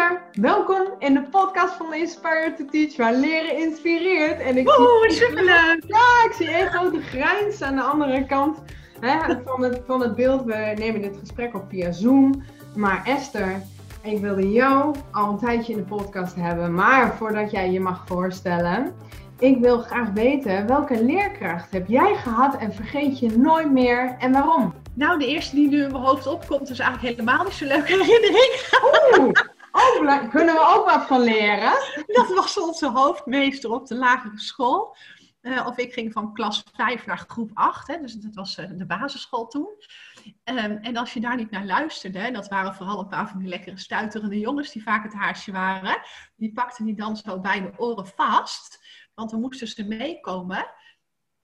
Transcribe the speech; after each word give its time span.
Esther, 0.00 0.22
welkom 0.42 0.86
in 0.98 1.14
de 1.14 1.22
podcast 1.22 1.74
van 1.74 1.94
Inspire 1.94 2.54
to 2.58 2.64
Teach, 2.64 2.96
waar 2.96 3.14
leren 3.14 3.58
inspireert. 3.58 4.40
En 4.40 4.56
ik 4.56 4.78
Oeh, 4.78 5.08
superleuk! 5.08 5.82
Ja, 5.86 6.24
ik 6.24 6.32
zie 6.36 6.48
één 6.48 6.66
grote 6.66 7.00
grijns 7.00 7.62
aan 7.62 7.76
de 7.76 7.82
andere 7.82 8.26
kant 8.26 8.58
hè, 9.00 9.34
van, 9.44 9.62
het, 9.62 9.80
van 9.86 10.00
het 10.00 10.14
beeld. 10.14 10.44
We 10.44 10.74
nemen 10.78 11.02
dit 11.02 11.16
gesprek 11.20 11.54
op 11.54 11.64
via 11.68 11.92
Zoom. 11.92 12.42
Maar 12.76 13.02
Esther, 13.04 13.62
ik 14.02 14.18
wilde 14.18 14.52
jou 14.52 14.94
al 15.12 15.30
een 15.30 15.38
tijdje 15.38 15.72
in 15.72 15.78
de 15.78 15.84
podcast 15.84 16.34
hebben, 16.34 16.74
maar 16.74 17.16
voordat 17.16 17.50
jij 17.50 17.70
je 17.70 17.80
mag 17.80 18.04
voorstellen, 18.06 18.94
ik 19.38 19.58
wil 19.58 19.78
graag 19.78 20.10
weten 20.10 20.66
welke 20.66 21.04
leerkracht 21.04 21.72
heb 21.72 21.88
jij 21.88 22.14
gehad 22.14 22.56
en 22.56 22.74
vergeet 22.74 23.18
je 23.18 23.38
nooit 23.38 23.70
meer 23.70 24.16
en 24.18 24.32
waarom? 24.32 24.74
Nou, 24.94 25.18
de 25.18 25.26
eerste 25.26 25.54
die 25.54 25.68
nu 25.68 25.82
in 25.82 25.92
mijn 25.92 26.04
hoofd 26.04 26.26
opkomt 26.26 26.70
is 26.70 26.78
eigenlijk 26.78 27.16
helemaal 27.16 27.44
niet 27.44 27.52
zo'n 27.52 27.68
leuke 27.68 28.04
herinnering. 28.04 28.68
Oeh, 29.18 29.32
oh, 29.72 30.28
kunnen 30.30 30.54
we 30.54 30.74
ook 30.76 30.90
wat 30.90 31.06
van 31.06 31.20
leren? 31.20 31.72
Dat 32.06 32.28
was 32.34 32.58
onze 32.60 32.88
hoofdmeester 32.88 33.70
op 33.70 33.86
de 33.86 33.94
lagere 33.94 34.40
school. 34.40 34.96
Uh, 35.42 35.66
of 35.66 35.78
ik 35.78 35.92
ging 35.92 36.12
van 36.12 36.34
klas 36.34 36.62
5 36.74 37.06
naar 37.06 37.24
groep 37.28 37.50
8, 37.54 37.86
hè, 37.86 38.00
dus 38.00 38.14
dat 38.14 38.34
was 38.34 38.58
uh, 38.58 38.66
de 38.72 38.86
basisschool 38.86 39.46
toen. 39.46 39.68
Um, 40.44 40.76
en 40.76 40.96
als 40.96 41.12
je 41.12 41.20
daar 41.20 41.36
niet 41.36 41.50
naar 41.50 41.64
luisterde, 41.64 42.30
dat 42.30 42.48
waren 42.48 42.74
vooral 42.74 42.98
een 42.98 43.08
paar 43.08 43.28
van 43.28 43.38
die 43.38 43.48
lekkere 43.48 43.78
stuiterende 43.78 44.38
jongens 44.38 44.72
die 44.72 44.82
vaak 44.82 45.02
het 45.02 45.14
haarsje 45.14 45.52
waren, 45.52 46.00
die 46.36 46.52
pakten 46.52 46.84
die 46.84 46.94
dan 46.94 47.16
zo 47.16 47.40
bij 47.40 47.60
de 47.60 47.72
oren 47.76 48.06
vast, 48.06 48.84
want 49.14 49.30
dan 49.30 49.40
moesten 49.40 49.68
ze 49.68 49.84
meekomen. 49.84 50.66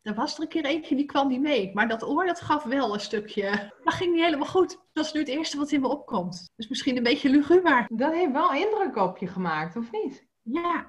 Er 0.06 0.14
was 0.14 0.36
er 0.36 0.42
een 0.42 0.48
keer 0.48 0.64
eentje 0.64 0.96
die 0.96 1.04
kwam 1.04 1.28
niet 1.28 1.40
mee, 1.40 1.70
maar 1.74 1.88
dat 1.88 2.04
oor 2.04 2.26
dat 2.26 2.40
gaf 2.40 2.64
wel 2.64 2.94
een 2.94 3.00
stukje. 3.00 3.72
Dat 3.84 3.94
ging 3.94 4.14
niet 4.14 4.24
helemaal 4.24 4.46
goed. 4.46 4.78
Dat 4.92 5.04
is 5.04 5.12
nu 5.12 5.20
het 5.20 5.28
eerste 5.28 5.58
wat 5.58 5.70
in 5.70 5.80
me 5.80 5.88
opkomt. 5.88 6.50
Dus 6.56 6.68
misschien 6.68 6.96
een 6.96 7.02
beetje 7.02 7.30
luguber. 7.30 7.86
Dat 7.88 8.12
heeft 8.12 8.32
wel 8.32 8.52
indruk 8.52 8.96
op 8.96 9.18
je 9.18 9.26
gemaakt, 9.26 9.76
of 9.76 9.90
niet? 9.90 10.26
Ja. 10.42 10.86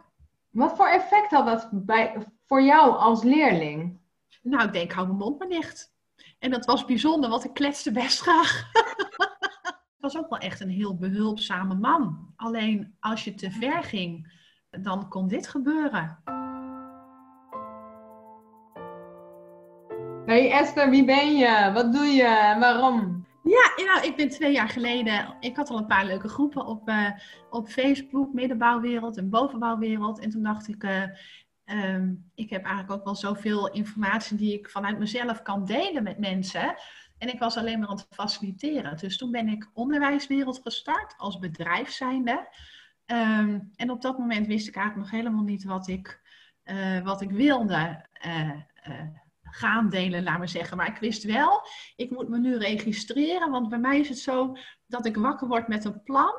Wat 0.49 0.75
voor 0.75 0.87
effect 0.87 1.31
had 1.31 1.45
dat 1.45 1.69
bij, 1.71 2.27
voor 2.45 2.61
jou 2.61 2.97
als 2.97 3.23
leerling? 3.23 3.99
Nou, 4.41 4.65
ik 4.65 4.73
denk, 4.73 4.91
hou 4.91 5.07
mijn 5.07 5.19
mond 5.19 5.39
maar 5.39 5.49
dicht. 5.49 5.93
En 6.39 6.51
dat 6.51 6.65
was 6.65 6.85
bijzonder, 6.85 7.29
want 7.29 7.45
ik 7.45 7.53
kletste 7.53 7.91
best 7.91 8.21
graag. 8.21 8.69
Het 9.97 10.13
was 10.13 10.17
ook 10.17 10.29
wel 10.29 10.39
echt 10.39 10.59
een 10.59 10.69
heel 10.69 10.97
behulpzame 10.97 11.75
man. 11.75 12.33
Alleen 12.35 12.95
als 12.99 13.23
je 13.23 13.33
te 13.33 13.51
ver 13.51 13.83
ging, 13.83 14.33
dan 14.69 15.09
kon 15.09 15.27
dit 15.27 15.47
gebeuren. 15.47 16.23
Hey 20.27 20.51
Esther, 20.51 20.89
wie 20.89 21.05
ben 21.05 21.37
je? 21.37 21.71
Wat 21.73 21.93
doe 21.93 22.05
je 22.05 22.55
waarom? 22.59 23.25
Ja, 23.43 23.85
nou, 23.85 24.05
ik 24.07 24.15
ben 24.15 24.29
twee 24.29 24.51
jaar 24.51 24.69
geleden. 24.69 25.35
Ik 25.39 25.55
had 25.55 25.69
al 25.69 25.77
een 25.77 25.85
paar 25.85 26.05
leuke 26.05 26.27
groepen 26.27 26.65
op, 26.65 26.89
uh, 26.89 27.09
op 27.49 27.67
Facebook, 27.67 28.33
middenbouwwereld 28.33 29.17
en 29.17 29.29
bovenbouwwereld. 29.29 30.19
En 30.19 30.29
toen 30.29 30.43
dacht 30.43 30.67
ik, 30.67 30.83
uh, 30.83 31.03
um, 31.93 32.31
ik 32.35 32.49
heb 32.49 32.63
eigenlijk 32.63 32.99
ook 32.99 33.05
wel 33.05 33.15
zoveel 33.15 33.71
informatie 33.71 34.37
die 34.37 34.53
ik 34.53 34.69
vanuit 34.69 34.99
mezelf 34.99 35.41
kan 35.41 35.65
delen 35.65 36.03
met 36.03 36.19
mensen. 36.19 36.75
En 37.17 37.27
ik 37.27 37.39
was 37.39 37.57
alleen 37.57 37.79
maar 37.79 37.89
aan 37.89 37.95
het 37.95 38.07
faciliteren. 38.09 38.97
Dus 38.97 39.17
toen 39.17 39.31
ben 39.31 39.47
ik 39.47 39.69
onderwijswereld 39.73 40.59
gestart 40.63 41.13
als 41.17 41.39
bedrijf 41.39 41.89
zijnde. 41.89 42.47
Um, 43.05 43.71
en 43.75 43.89
op 43.89 44.01
dat 44.01 44.17
moment 44.17 44.47
wist 44.47 44.67
ik 44.67 44.75
eigenlijk 44.75 45.11
nog 45.11 45.19
helemaal 45.19 45.43
niet 45.43 45.63
wat 45.63 45.87
ik, 45.87 46.21
uh, 46.65 47.03
wat 47.03 47.21
ik 47.21 47.31
wilde 47.31 48.05
gaan 49.51 49.89
delen, 49.89 50.23
laat 50.23 50.37
maar 50.37 50.49
zeggen. 50.49 50.77
Maar 50.77 50.87
ik 50.87 50.97
wist 50.97 51.23
wel, 51.23 51.61
ik 51.95 52.09
moet 52.09 52.29
me 52.29 52.39
nu 52.39 52.57
registreren, 52.57 53.51
want 53.51 53.69
bij 53.69 53.79
mij 53.79 53.99
is 53.99 54.09
het 54.09 54.19
zo 54.19 54.57
dat 54.85 55.05
ik 55.05 55.17
wakker 55.17 55.47
word 55.47 55.67
met 55.67 55.85
een 55.85 56.03
plan. 56.03 56.33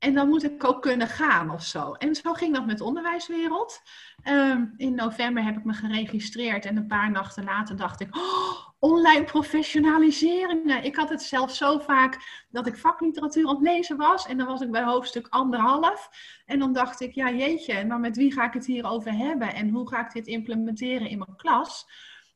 En 0.00 0.14
dan 0.14 0.28
moet 0.28 0.44
ik 0.44 0.64
ook 0.64 0.82
kunnen 0.82 1.08
gaan 1.08 1.50
of 1.50 1.64
zo. 1.64 1.92
En 1.92 2.14
zo 2.14 2.32
ging 2.32 2.54
dat 2.54 2.66
met 2.66 2.78
de 2.78 2.84
onderwijswereld. 2.84 3.82
Ehm, 4.22 4.64
in 4.76 4.94
november 4.94 5.44
heb 5.44 5.56
ik 5.56 5.64
me 5.64 5.72
geregistreerd 5.72 6.64
en 6.64 6.76
een 6.76 6.86
paar 6.86 7.10
nachten 7.10 7.44
later 7.44 7.76
dacht 7.76 8.00
ik, 8.00 8.16
oh, 8.16 8.68
online 8.78 9.24
professionaliseringen. 9.24 10.84
Ik 10.84 10.96
had 10.96 11.08
het 11.08 11.22
zelf 11.22 11.54
zo 11.54 11.78
vaak 11.78 12.44
dat 12.50 12.66
ik 12.66 12.76
vakliteratuur 12.76 13.46
aan 13.46 13.54
het 13.54 13.64
lezen 13.64 13.96
was 13.96 14.26
en 14.26 14.36
dan 14.36 14.46
was 14.46 14.60
ik 14.60 14.70
bij 14.70 14.82
hoofdstuk 14.82 15.26
anderhalf. 15.30 16.10
En 16.46 16.58
dan 16.58 16.72
dacht 16.72 17.00
ik, 17.00 17.12
ja 17.12 17.30
jeetje, 17.30 17.84
maar 17.84 18.00
met 18.00 18.16
wie 18.16 18.32
ga 18.32 18.46
ik 18.46 18.52
het 18.52 18.66
hier 18.66 18.84
over 18.84 19.12
hebben 19.12 19.54
en 19.54 19.68
hoe 19.68 19.88
ga 19.88 20.06
ik 20.06 20.12
dit 20.12 20.26
implementeren 20.26 21.08
in 21.08 21.18
mijn 21.18 21.36
klas? 21.36 21.86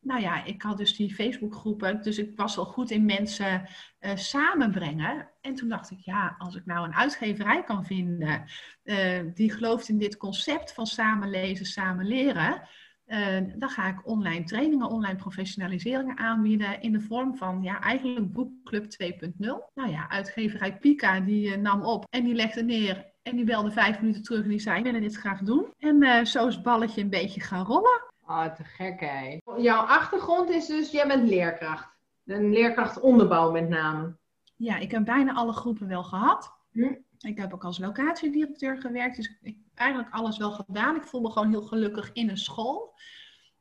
Nou 0.04 0.20
ja, 0.20 0.44
ik 0.44 0.62
had 0.62 0.76
dus 0.76 0.96
die 0.96 1.14
Facebookgroepen, 1.14 2.02
dus 2.02 2.18
ik 2.18 2.36
was 2.36 2.56
wel 2.56 2.64
goed 2.64 2.90
in 2.90 3.04
mensen 3.04 3.68
uh, 4.00 4.16
samenbrengen. 4.16 5.30
En 5.40 5.54
toen 5.54 5.68
dacht 5.68 5.90
ik, 5.90 5.98
ja, 6.00 6.34
als 6.38 6.54
ik 6.54 6.66
nou 6.66 6.86
een 6.86 6.94
uitgeverij 6.94 7.64
kan 7.64 7.84
vinden 7.84 8.44
uh, 8.84 9.20
die 9.34 9.52
gelooft 9.52 9.88
in 9.88 9.98
dit 9.98 10.16
concept 10.16 10.72
van 10.72 10.86
samenlezen, 10.86 11.66
samen 11.66 12.06
leren, 12.06 12.68
uh, 13.06 13.36
dan 13.56 13.68
ga 13.68 13.88
ik 13.88 14.06
online 14.06 14.44
trainingen, 14.44 14.88
online 14.88 15.16
professionaliseringen 15.16 16.18
aanbieden 16.18 16.80
in 16.80 16.92
de 16.92 17.00
vorm 17.00 17.36
van, 17.36 17.62
ja, 17.62 17.80
eigenlijk 17.80 18.32
Boekclub 18.32 18.84
2.0. 18.84 19.30
Nou 19.74 19.90
ja, 19.90 20.08
uitgeverij 20.08 20.78
Pika 20.78 21.20
die 21.20 21.56
nam 21.56 21.82
op 21.82 22.04
en 22.10 22.24
die 22.24 22.34
legde 22.34 22.62
neer 22.62 23.12
en 23.22 23.36
die 23.36 23.44
belde 23.44 23.70
vijf 23.70 24.00
minuten 24.00 24.22
terug 24.22 24.42
en 24.42 24.48
die 24.48 24.58
zei, 24.58 24.78
ik 24.78 24.90
wil 24.90 25.00
dit 25.00 25.16
graag 25.16 25.40
doen. 25.40 25.66
En 25.78 26.26
zo 26.26 26.46
is 26.46 26.54
het 26.54 26.64
balletje 26.64 27.00
een 27.00 27.10
beetje 27.10 27.40
gaan 27.40 27.64
rollen. 27.64 28.12
Ah, 28.24 28.54
te 28.54 28.64
gek 28.64 29.00
hè. 29.00 29.40
Jouw 29.56 29.82
achtergrond 29.82 30.50
is 30.50 30.66
dus, 30.66 30.90
jij 30.90 31.06
bent 31.06 31.28
leerkracht. 31.28 31.88
Een 32.24 32.52
leerkracht 32.52 33.00
onderbouw 33.00 33.50
met 33.50 33.68
name. 33.68 34.16
Ja, 34.56 34.76
ik 34.76 34.90
heb 34.90 35.04
bijna 35.04 35.34
alle 35.34 35.52
groepen 35.52 35.88
wel 35.88 36.04
gehad. 36.04 36.52
Hm. 36.72 36.94
Ik 37.18 37.38
heb 37.38 37.52
ook 37.52 37.64
als 37.64 37.78
locatiedirecteur 37.78 38.80
gewerkt, 38.80 39.16
dus 39.16 39.26
ik 39.26 39.36
heb 39.42 39.54
eigenlijk 39.74 40.14
alles 40.14 40.38
wel 40.38 40.50
gedaan. 40.50 40.96
Ik 40.96 41.04
voel 41.04 41.20
me 41.20 41.30
gewoon 41.30 41.50
heel 41.50 41.62
gelukkig 41.62 42.12
in 42.12 42.28
een 42.28 42.36
school. 42.36 42.94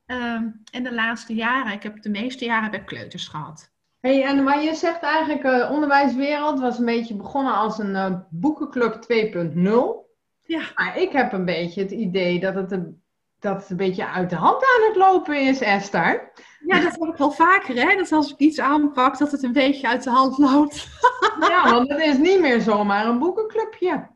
Um, 0.06 0.62
en 0.72 0.84
de 0.84 0.94
laatste 0.94 1.34
jaren, 1.36 1.74
ik 1.74 1.84
heb 1.84 2.02
de 2.02 2.10
meeste 2.10 2.46
jaren 2.46 2.72
bij 2.72 2.84
kleuters 2.84 3.28
gehad. 3.28 3.72
Hey, 4.00 4.24
en 4.24 4.44
maar 4.44 4.64
je 4.64 4.74
zegt 4.74 5.02
eigenlijk, 5.02 5.44
uh, 5.44 5.72
onderwijswereld 5.72 6.60
was 6.60 6.80
een 6.80 6.86
beetje 6.86 7.16
begonnen 7.16 7.54
als 7.54 7.78
een 7.78 7.92
uh, 7.92 8.20
boekenclub 8.30 8.94
2.0. 8.94 10.04
Ja. 10.46 10.64
Maar 10.76 10.98
ik 10.98 11.12
heb 11.12 11.34
een 11.34 11.46
beetje 11.46 11.82
het 11.82 11.92
idee 11.92 12.40
dat 12.40 12.56
het 12.56 12.72
een 12.72 13.03
dat 13.44 13.62
het 13.62 13.70
een 13.70 13.78
beetje 13.78 14.08
uit 14.08 14.30
de 14.30 14.36
hand 14.36 14.56
aan 14.56 14.88
het 14.88 14.96
lopen 14.96 15.48
is, 15.48 15.62
Esther. 15.62 16.32
Ja, 16.66 16.82
dat 16.82 16.92
heb 16.92 17.10
ik 17.10 17.18
wel 17.18 17.32
vaker, 17.32 17.76
hè? 17.76 17.96
Dat 17.98 18.12
als 18.12 18.32
ik 18.32 18.38
iets 18.38 18.60
aanpak, 18.60 19.18
dat 19.18 19.32
het 19.32 19.44
een 19.44 19.54
beetje 19.54 19.88
uit 19.88 20.04
de 20.04 20.10
hand 20.10 20.38
loopt. 20.38 20.88
ja, 21.50 21.72
want 21.72 21.90
het 21.90 22.00
is 22.00 22.18
niet 22.18 22.40
meer 22.40 22.62
zomaar 22.62 23.06
een 23.06 23.20
boekenclubje. 23.20 24.08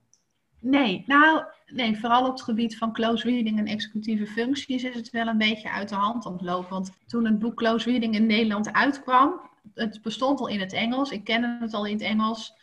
Nee, 0.60 1.04
nou, 1.08 1.44
nee, 1.66 2.00
vooral 2.00 2.26
op 2.26 2.32
het 2.32 2.42
gebied 2.42 2.78
van 2.78 2.94
close 2.94 3.30
reading 3.30 3.58
en 3.58 3.66
executieve 3.66 4.28
functies 4.28 4.84
is 4.84 4.96
het 4.96 5.10
wel 5.10 5.28
een 5.28 5.38
beetje 5.38 5.72
uit 5.72 5.90
de 5.90 5.96
hand 5.96 6.26
aan 6.26 6.34
het 6.34 6.42
lopen. 6.42 6.70
Want 6.70 6.92
toen 7.08 7.26
het 7.26 7.40
boek 7.40 7.56
Close 7.56 7.90
Reading 7.90 8.16
in 8.16 8.26
Nederland 8.26 8.74
uitkwam, 8.74 9.42
het 9.74 10.02
bestond 10.02 10.40
al 10.40 10.48
in 10.48 10.60
het 10.60 10.74
Engels. 10.74 11.12
Ik 11.12 11.24
kende 11.24 11.58
het 11.60 11.74
al 11.74 11.86
in 11.86 11.94
het 11.94 12.02
Engels. 12.02 12.54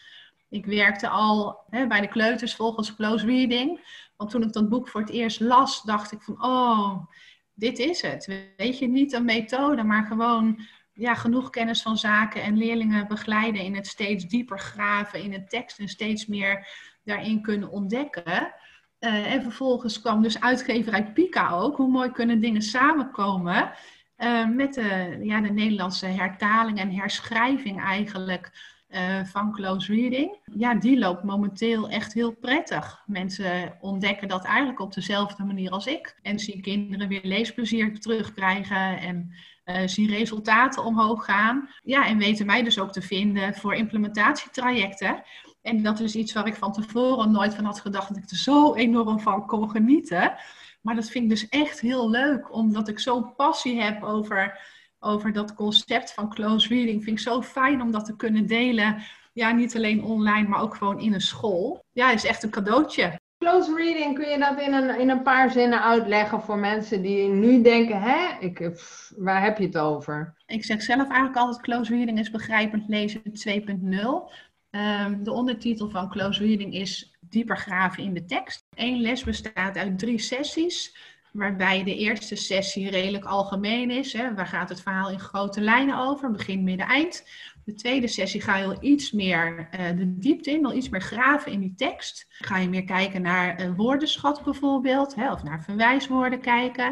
Ik 0.51 0.67
werkte 0.67 1.09
al 1.09 1.61
hè, 1.71 1.87
bij 1.87 2.01
de 2.01 2.09
kleuters 2.09 2.55
volgens 2.55 2.95
close 2.95 3.27
reading. 3.27 3.81
Want 4.17 4.31
toen 4.31 4.43
ik 4.43 4.53
dat 4.53 4.69
boek 4.69 4.89
voor 4.89 5.01
het 5.01 5.11
eerst 5.11 5.41
las, 5.41 5.83
dacht 5.83 6.13
ik 6.13 6.23
van, 6.23 6.45
oh, 6.45 7.07
dit 7.55 7.79
is 7.79 8.03
het. 8.03 8.27
Weet 8.57 8.79
je, 8.79 8.89
niet 8.89 9.13
een 9.13 9.25
methode, 9.25 9.83
maar 9.83 10.07
gewoon 10.07 10.61
ja, 10.93 11.15
genoeg 11.15 11.51
kennis 11.51 11.83
van 11.83 11.97
zaken 11.97 12.43
en 12.43 12.57
leerlingen 12.57 13.09
begeleiden 13.09 13.63
in 13.63 13.75
het 13.75 13.87
steeds 13.87 14.25
dieper 14.25 14.59
graven 14.59 15.23
in 15.23 15.33
het 15.33 15.51
tekst 15.51 15.79
en 15.79 15.89
steeds 15.89 16.27
meer 16.27 16.69
daarin 17.05 17.43
kunnen 17.43 17.71
ontdekken. 17.71 18.55
Uh, 19.01 19.33
en 19.33 19.43
vervolgens 19.43 20.01
kwam 20.01 20.23
dus 20.23 20.41
uitgeverij 20.41 21.13
Pika 21.13 21.51
ook. 21.51 21.77
Hoe 21.77 21.91
mooi 21.91 22.11
kunnen 22.11 22.41
dingen 22.41 22.63
samenkomen 22.63 23.73
uh, 24.19 24.49
met 24.49 24.75
de, 24.75 25.19
ja, 25.23 25.41
de 25.41 25.53
Nederlandse 25.53 26.07
hertaling 26.07 26.79
en 26.79 26.91
herschrijving 26.91 27.81
eigenlijk 27.81 28.74
uh, 28.95 29.25
van 29.25 29.53
close 29.53 29.93
reading. 29.95 30.39
Ja, 30.45 30.75
die 30.75 30.99
loopt 30.99 31.23
momenteel 31.23 31.89
echt 31.89 32.13
heel 32.13 32.33
prettig. 32.33 33.03
Mensen 33.07 33.77
ontdekken 33.81 34.29
dat 34.29 34.45
eigenlijk 34.45 34.81
op 34.81 34.95
dezelfde 34.95 35.45
manier 35.45 35.71
als 35.71 35.87
ik. 35.87 36.19
En 36.23 36.39
zien 36.39 36.61
kinderen 36.61 37.09
weer 37.09 37.21
leesplezier 37.23 38.01
terugkrijgen 38.01 38.99
en 38.99 39.33
uh, 39.65 39.77
zien 39.87 40.09
resultaten 40.09 40.85
omhoog 40.85 41.25
gaan. 41.25 41.69
Ja, 41.83 42.07
en 42.07 42.19
weten 42.19 42.47
mij 42.47 42.63
dus 42.63 42.79
ook 42.79 42.93
te 42.93 43.03
vinden 43.03 43.55
voor 43.55 43.75
implementatietrajecten. 43.75 45.23
En 45.63 45.83
dat 45.83 46.01
is 46.01 46.15
iets 46.15 46.33
waar 46.33 46.47
ik 46.47 46.55
van 46.55 46.73
tevoren 46.73 47.33
nooit 47.33 47.55
van 47.55 47.65
had 47.65 47.81
gedacht 47.81 48.09
dat 48.09 48.17
ik 48.17 48.31
er 48.31 48.37
zo 48.37 48.75
enorm 48.75 49.21
van 49.21 49.47
kon 49.47 49.71
genieten. 49.71 50.35
Maar 50.81 50.95
dat 50.95 51.11
vind 51.11 51.25
ik 51.25 51.31
dus 51.31 51.49
echt 51.49 51.81
heel 51.81 52.11
leuk, 52.11 52.55
omdat 52.55 52.89
ik 52.89 52.99
zo'n 52.99 53.35
passie 53.35 53.81
heb 53.81 54.03
over 54.03 54.59
over 55.05 55.33
dat 55.33 55.55
concept 55.55 56.15
van 56.15 56.29
close 56.29 56.69
reading. 56.69 57.05
Vind 57.05 57.19
ik 57.19 57.25
zo 57.25 57.43
fijn 57.43 57.83
om 57.83 57.91
dat 57.91 58.05
te 58.05 58.17
kunnen 58.17 58.47
delen. 58.47 59.03
Ja, 59.33 59.51
niet 59.51 59.77
alleen 59.77 60.05
online, 60.05 60.49
maar 60.49 60.61
ook 60.61 60.75
gewoon 60.75 61.01
in 61.01 61.13
een 61.13 61.21
school. 61.21 61.85
Ja, 61.93 62.11
is 62.11 62.25
echt 62.25 62.43
een 62.43 62.51
cadeautje. 62.51 63.21
Close 63.39 63.75
reading, 63.75 64.15
kun 64.15 64.29
je 64.29 64.39
dat 64.39 64.61
in 64.61 64.73
een, 64.73 64.99
in 65.01 65.11
een 65.11 65.23
paar 65.23 65.51
zinnen 65.51 65.83
uitleggen 65.83 66.43
voor 66.43 66.59
mensen 66.59 67.03
die 67.03 67.29
nu 67.29 67.63
denken, 67.63 68.03
hè, 68.03 68.39
ik, 68.41 68.71
waar 69.17 69.43
heb 69.43 69.59
je 69.59 69.65
het 69.65 69.79
over? 69.79 70.35
Ik 70.47 70.65
zeg 70.65 70.83
zelf 70.83 71.09
eigenlijk 71.09 71.37
altijd, 71.37 71.61
close 71.63 71.95
reading 71.95 72.19
is 72.19 72.31
begrijpend 72.31 72.89
lezen 72.89 73.23
2.0. 73.23 74.33
Ehm, 74.75 75.23
de 75.23 75.33
ondertitel 75.33 75.91
van 75.91 76.09
Close 76.09 76.45
Reading 76.47 76.75
is 76.75 77.17
Dieper 77.21 77.57
graven 77.57 78.03
in 78.03 78.15
de 78.15 78.25
tekst. 78.25 78.65
Eén 78.75 79.01
les 79.01 79.25
bestaat 79.25 79.77
uit 79.77 79.99
drie 79.99 80.19
sessies, 80.19 80.97
waarbij 81.35 81.85
de 81.85 81.97
eerste 81.97 82.37
sessie 82.37 82.91
redelijk 82.91 83.25
algemeen 83.25 83.91
is. 83.91 84.13
Hè. 84.13 84.35
Waar 84.35 84.47
gaat 84.47 84.69
het 84.69 84.81
verhaal 84.81 85.11
in 85.11 85.21
grote 85.21 85.61
lijnen 85.61 85.99
over, 85.99 86.31
begin, 86.31 86.65
midden, 86.65 86.87
eind. 86.87 87.29
De 87.65 87.75
tweede 87.75 88.09
sessie 88.09 88.41
ga 88.41 88.57
je 88.57 88.65
al 88.65 88.77
iets 88.81 89.13
meer 89.13 89.69
uh, 89.73 89.97
de 89.97 90.19
diepte 90.19 90.51
in, 90.51 90.67
al 90.67 90.75
iets 90.75 90.89
meer 90.89 91.01
graven 91.01 91.53
in 91.53 91.61
die 91.61 91.75
tekst. 91.77 92.27
Ga 92.29 92.59
je 92.59 92.69
meer 92.69 92.85
kijken 92.85 93.23
naar 93.23 93.61
een 93.61 93.75
woordenschat 93.75 94.45
bijvoorbeeld, 94.45 95.15
hè, 95.15 95.33
of 95.33 95.43
naar 95.43 95.63
verwijswoorden 95.63 96.41
kijken. 96.41 96.91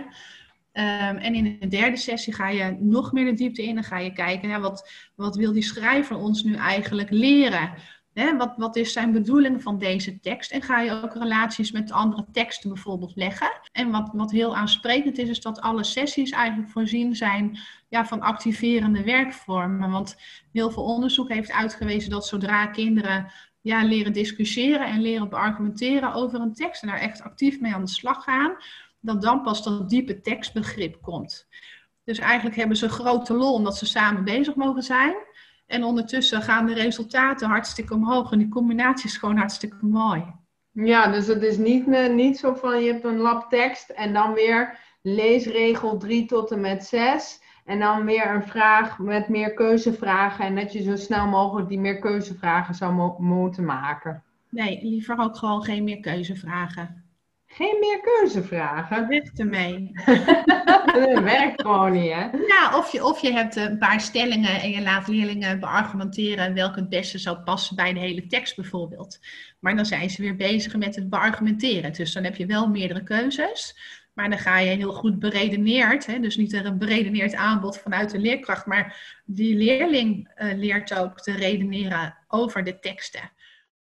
Um, 0.72 1.16
en 1.16 1.34
in 1.34 1.56
de 1.60 1.68
derde 1.68 1.96
sessie 1.96 2.34
ga 2.34 2.48
je 2.48 2.76
nog 2.80 3.12
meer 3.12 3.24
de 3.24 3.34
diepte 3.34 3.62
in 3.62 3.76
en 3.76 3.84
ga 3.84 3.98
je 3.98 4.12
kijken, 4.12 4.48
ja, 4.48 4.60
wat, 4.60 4.90
wat 5.14 5.36
wil 5.36 5.52
die 5.52 5.62
schrijver 5.62 6.16
ons 6.16 6.42
nu 6.42 6.54
eigenlijk 6.54 7.10
leren? 7.10 7.74
Wat, 8.14 8.54
wat 8.56 8.76
is 8.76 8.92
zijn 8.92 9.12
bedoeling 9.12 9.62
van 9.62 9.78
deze 9.78 10.20
tekst? 10.20 10.50
En 10.50 10.62
ga 10.62 10.80
je 10.80 11.02
ook 11.02 11.14
relaties 11.14 11.72
met 11.72 11.92
andere 11.92 12.24
teksten 12.32 12.72
bijvoorbeeld 12.72 13.16
leggen? 13.16 13.60
En 13.72 13.90
wat, 13.90 14.10
wat 14.12 14.30
heel 14.30 14.56
aansprekend 14.56 15.18
is, 15.18 15.28
is 15.28 15.40
dat 15.40 15.60
alle 15.60 15.84
sessies 15.84 16.30
eigenlijk 16.30 16.70
voorzien 16.70 17.16
zijn 17.16 17.58
ja, 17.88 18.06
van 18.06 18.20
activerende 18.20 19.04
werkvormen. 19.04 19.90
Want 19.90 20.16
heel 20.52 20.70
veel 20.70 20.84
onderzoek 20.84 21.28
heeft 21.28 21.52
uitgewezen 21.52 22.10
dat 22.10 22.26
zodra 22.26 22.66
kinderen 22.66 23.32
ja, 23.60 23.84
leren 23.84 24.12
discussiëren 24.12 24.86
en 24.86 25.00
leren 25.00 25.28
beargumenteren 25.28 26.14
over 26.14 26.40
een 26.40 26.54
tekst 26.54 26.82
en 26.82 26.88
daar 26.88 26.98
echt 26.98 27.22
actief 27.22 27.60
mee 27.60 27.74
aan 27.74 27.84
de 27.84 27.90
slag 27.90 28.24
gaan, 28.24 28.56
dat 29.00 29.22
dan 29.22 29.42
pas 29.42 29.62
dat 29.62 29.88
diepe 29.88 30.20
tekstbegrip 30.20 31.02
komt. 31.02 31.48
Dus 32.04 32.18
eigenlijk 32.18 32.56
hebben 32.56 32.76
ze 32.76 32.88
grote 32.88 33.34
lol 33.34 33.54
omdat 33.54 33.76
ze 33.76 33.86
samen 33.86 34.24
bezig 34.24 34.54
mogen 34.54 34.82
zijn. 34.82 35.14
En 35.72 35.84
ondertussen 35.84 36.42
gaan 36.42 36.66
de 36.66 36.74
resultaten 36.74 37.48
hartstikke 37.48 37.94
omhoog. 37.94 38.32
En 38.32 38.38
die 38.38 38.48
combinatie 38.48 39.06
is 39.06 39.16
gewoon 39.16 39.36
hartstikke 39.36 39.76
mooi. 39.80 40.24
Ja, 40.72 41.06
dus 41.06 41.26
het 41.26 41.42
is 41.42 41.56
niet, 41.56 41.86
niet 42.10 42.38
zo 42.38 42.54
van 42.54 42.82
je 42.82 42.92
hebt 42.92 43.04
een 43.04 43.18
lab 43.18 43.50
tekst 43.50 43.90
en 43.90 44.12
dan 44.12 44.32
weer 44.32 44.78
leesregel 45.02 45.98
3 45.98 46.26
tot 46.26 46.50
en 46.50 46.60
met 46.60 46.84
6. 46.84 47.40
En 47.64 47.78
dan 47.78 48.04
weer 48.04 48.34
een 48.34 48.42
vraag 48.42 48.98
met 48.98 49.28
meer 49.28 49.54
keuzevragen. 49.54 50.44
En 50.44 50.54
dat 50.54 50.72
je 50.72 50.82
zo 50.82 50.96
snel 50.96 51.26
mogelijk 51.26 51.68
die 51.68 51.80
meer 51.80 51.98
keuzevragen 51.98 52.74
zou 52.74 53.22
moeten 53.22 53.64
maken. 53.64 54.22
Nee, 54.48 54.78
liever 54.82 55.18
ook 55.18 55.36
gewoon 55.36 55.64
geen 55.64 55.84
meer 55.84 56.00
keuzevragen. 56.00 57.01
Geen 57.54 57.76
meer 57.80 58.00
keuzevragen. 58.00 59.08
Weg 59.08 59.32
ermee. 59.36 59.90
dat 60.92 61.22
werkt 61.22 61.62
gewoon 61.62 61.92
niet, 61.92 62.12
hè? 62.12 62.28
Ja, 62.46 62.78
of 62.78 62.92
je, 62.92 63.04
of 63.04 63.20
je 63.20 63.32
hebt 63.32 63.56
een 63.56 63.78
paar 63.78 64.00
stellingen 64.00 64.60
en 64.60 64.70
je 64.70 64.82
laat 64.82 65.08
leerlingen 65.08 65.60
beargumenteren 65.60 66.54
welke 66.54 66.80
het 66.80 66.88
beste 66.88 67.18
zou 67.18 67.38
passen 67.38 67.76
bij 67.76 67.92
de 67.92 68.00
hele 68.00 68.26
tekst 68.26 68.56
bijvoorbeeld. 68.56 69.18
Maar 69.58 69.76
dan 69.76 69.86
zijn 69.86 70.10
ze 70.10 70.22
weer 70.22 70.36
bezig 70.36 70.76
met 70.76 70.94
het 70.94 71.10
beargumenteren. 71.10 71.92
Dus 71.92 72.12
dan 72.12 72.24
heb 72.24 72.36
je 72.36 72.46
wel 72.46 72.68
meerdere 72.68 73.02
keuzes. 73.02 73.76
Maar 74.12 74.30
dan 74.30 74.38
ga 74.38 74.58
je 74.58 74.76
heel 74.76 74.92
goed 74.92 75.18
beredeneerd, 75.18 76.06
hè? 76.06 76.20
dus 76.20 76.36
niet 76.36 76.52
een 76.52 76.78
beredeneerd 76.78 77.34
aanbod 77.34 77.78
vanuit 77.78 78.10
de 78.10 78.18
leerkracht, 78.18 78.66
maar 78.66 79.20
die 79.24 79.56
leerling 79.56 80.30
uh, 80.36 80.54
leert 80.54 80.98
ook 80.98 81.20
te 81.20 81.32
redeneren 81.32 82.16
over 82.28 82.64
de 82.64 82.78
teksten 82.78 83.30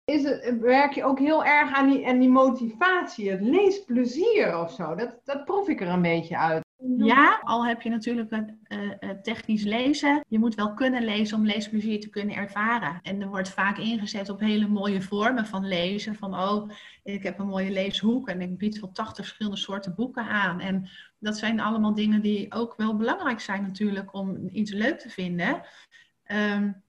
is 0.07 0.23
het, 0.23 0.59
werk 0.61 0.93
je 0.93 1.05
ook 1.05 1.19
heel 1.19 1.45
erg 1.45 1.73
aan 1.73 1.91
die, 1.91 2.07
aan 2.07 2.19
die 2.19 2.29
motivatie, 2.29 3.31
het 3.31 3.41
leesplezier 3.41 4.59
of 4.59 4.73
zo. 4.73 4.95
Dat, 4.95 5.21
dat 5.25 5.45
proef 5.45 5.69
ik 5.69 5.81
er 5.81 5.89
een 5.89 6.03
beetje 6.03 6.39
uit. 6.39 6.65
Ja, 6.97 7.41
al 7.43 7.67
heb 7.67 7.83
je 7.83 7.91
natuurlijk 7.91 8.31
het 8.31 8.55
uh, 8.69 9.11
technisch 9.11 9.65
lezen. 9.65 10.25
Je 10.29 10.39
moet 10.39 10.55
wel 10.55 10.75
kunnen 10.75 11.05
lezen 11.05 11.37
om 11.37 11.47
leesplezier 11.47 12.01
te 12.01 12.09
kunnen 12.09 12.37
ervaren. 12.37 12.99
En 13.03 13.21
er 13.21 13.29
wordt 13.29 13.49
vaak 13.49 13.79
ingezet 13.79 14.29
op 14.29 14.41
hele 14.41 14.69
mooie 14.69 15.03
vormen 15.03 15.47
van 15.47 15.69
lezen. 15.69 16.15
Van 16.15 16.35
oh, 16.35 16.71
ik 17.03 17.23
heb 17.23 17.39
een 17.39 17.47
mooie 17.47 17.71
leeshoek 17.71 18.29
en 18.29 18.41
ik 18.41 18.59
bied 18.59 18.81
wel 18.81 18.93
80 18.93 19.25
verschillende 19.25 19.59
soorten 19.59 19.95
boeken 19.95 20.29
aan. 20.29 20.61
En 20.61 20.89
dat 21.19 21.39
zijn 21.39 21.61
allemaal 21.61 21.95
dingen 21.95 22.23
die 22.23 22.53
ook 22.53 22.75
wel 22.77 22.97
belangrijk 22.97 23.41
zijn 23.41 23.63
natuurlijk 23.63 24.15
om 24.15 24.49
iets 24.53 24.73
leuk 24.73 24.99
te 24.99 25.11
vinden. 25.11 25.63
Um, 26.33 26.85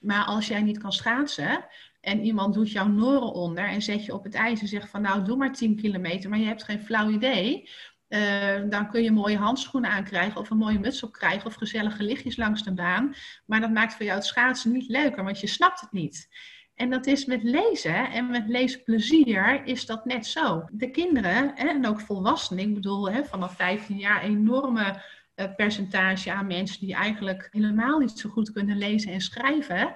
maar 0.00 0.24
als 0.24 0.46
jij 0.46 0.62
niet 0.62 0.78
kan 0.78 0.92
schaatsen, 0.92 1.64
en 2.02 2.24
iemand 2.24 2.54
doet 2.54 2.70
jouw 2.70 2.86
noren 2.86 3.32
onder 3.32 3.64
en 3.64 3.82
zet 3.82 4.04
je 4.04 4.14
op 4.14 4.24
het 4.24 4.34
ijs 4.34 4.60
en 4.60 4.68
zegt 4.68 4.90
van 4.90 5.02
nou 5.02 5.24
doe 5.24 5.36
maar 5.36 5.52
10 5.52 5.76
kilometer, 5.76 6.30
maar 6.30 6.38
je 6.38 6.46
hebt 6.46 6.62
geen 6.62 6.84
flauw 6.84 7.10
idee. 7.10 7.68
Uh, 8.08 8.62
dan 8.68 8.90
kun 8.90 9.02
je 9.02 9.10
mooie 9.10 9.36
handschoenen 9.36 9.90
aankrijgen 9.90 10.40
of 10.40 10.50
een 10.50 10.56
mooie 10.56 10.78
muts 10.78 11.02
op 11.02 11.12
krijgen 11.12 11.46
of 11.46 11.54
gezellige 11.54 12.02
lichtjes 12.02 12.36
langs 12.36 12.62
de 12.62 12.72
baan. 12.72 13.14
Maar 13.46 13.60
dat 13.60 13.70
maakt 13.70 13.94
voor 13.94 14.04
jou 14.04 14.16
het 14.16 14.26
schaatsen 14.26 14.72
niet 14.72 14.88
leuker, 14.88 15.24
want 15.24 15.40
je 15.40 15.46
snapt 15.46 15.80
het 15.80 15.92
niet. 15.92 16.28
En 16.74 16.90
dat 16.90 17.06
is 17.06 17.24
met 17.24 17.42
lezen 17.42 18.10
en 18.10 18.30
met 18.30 18.48
leesplezier 18.48 19.64
is 19.64 19.86
dat 19.86 20.04
net 20.04 20.26
zo. 20.26 20.64
De 20.72 20.90
kinderen 20.90 21.56
en 21.56 21.86
ook 21.86 22.00
volwassenen, 22.00 22.64
ik 22.64 22.74
bedoel 22.74 23.10
hè, 23.10 23.24
vanaf 23.24 23.56
15 23.56 23.98
jaar 23.98 24.22
enorme 24.22 25.02
uh, 25.36 25.46
percentage 25.56 26.32
aan 26.32 26.46
mensen 26.46 26.80
die 26.80 26.94
eigenlijk 26.94 27.48
helemaal 27.50 27.98
niet 27.98 28.18
zo 28.18 28.28
goed 28.28 28.52
kunnen 28.52 28.78
lezen 28.78 29.12
en 29.12 29.20
schrijven. 29.20 29.94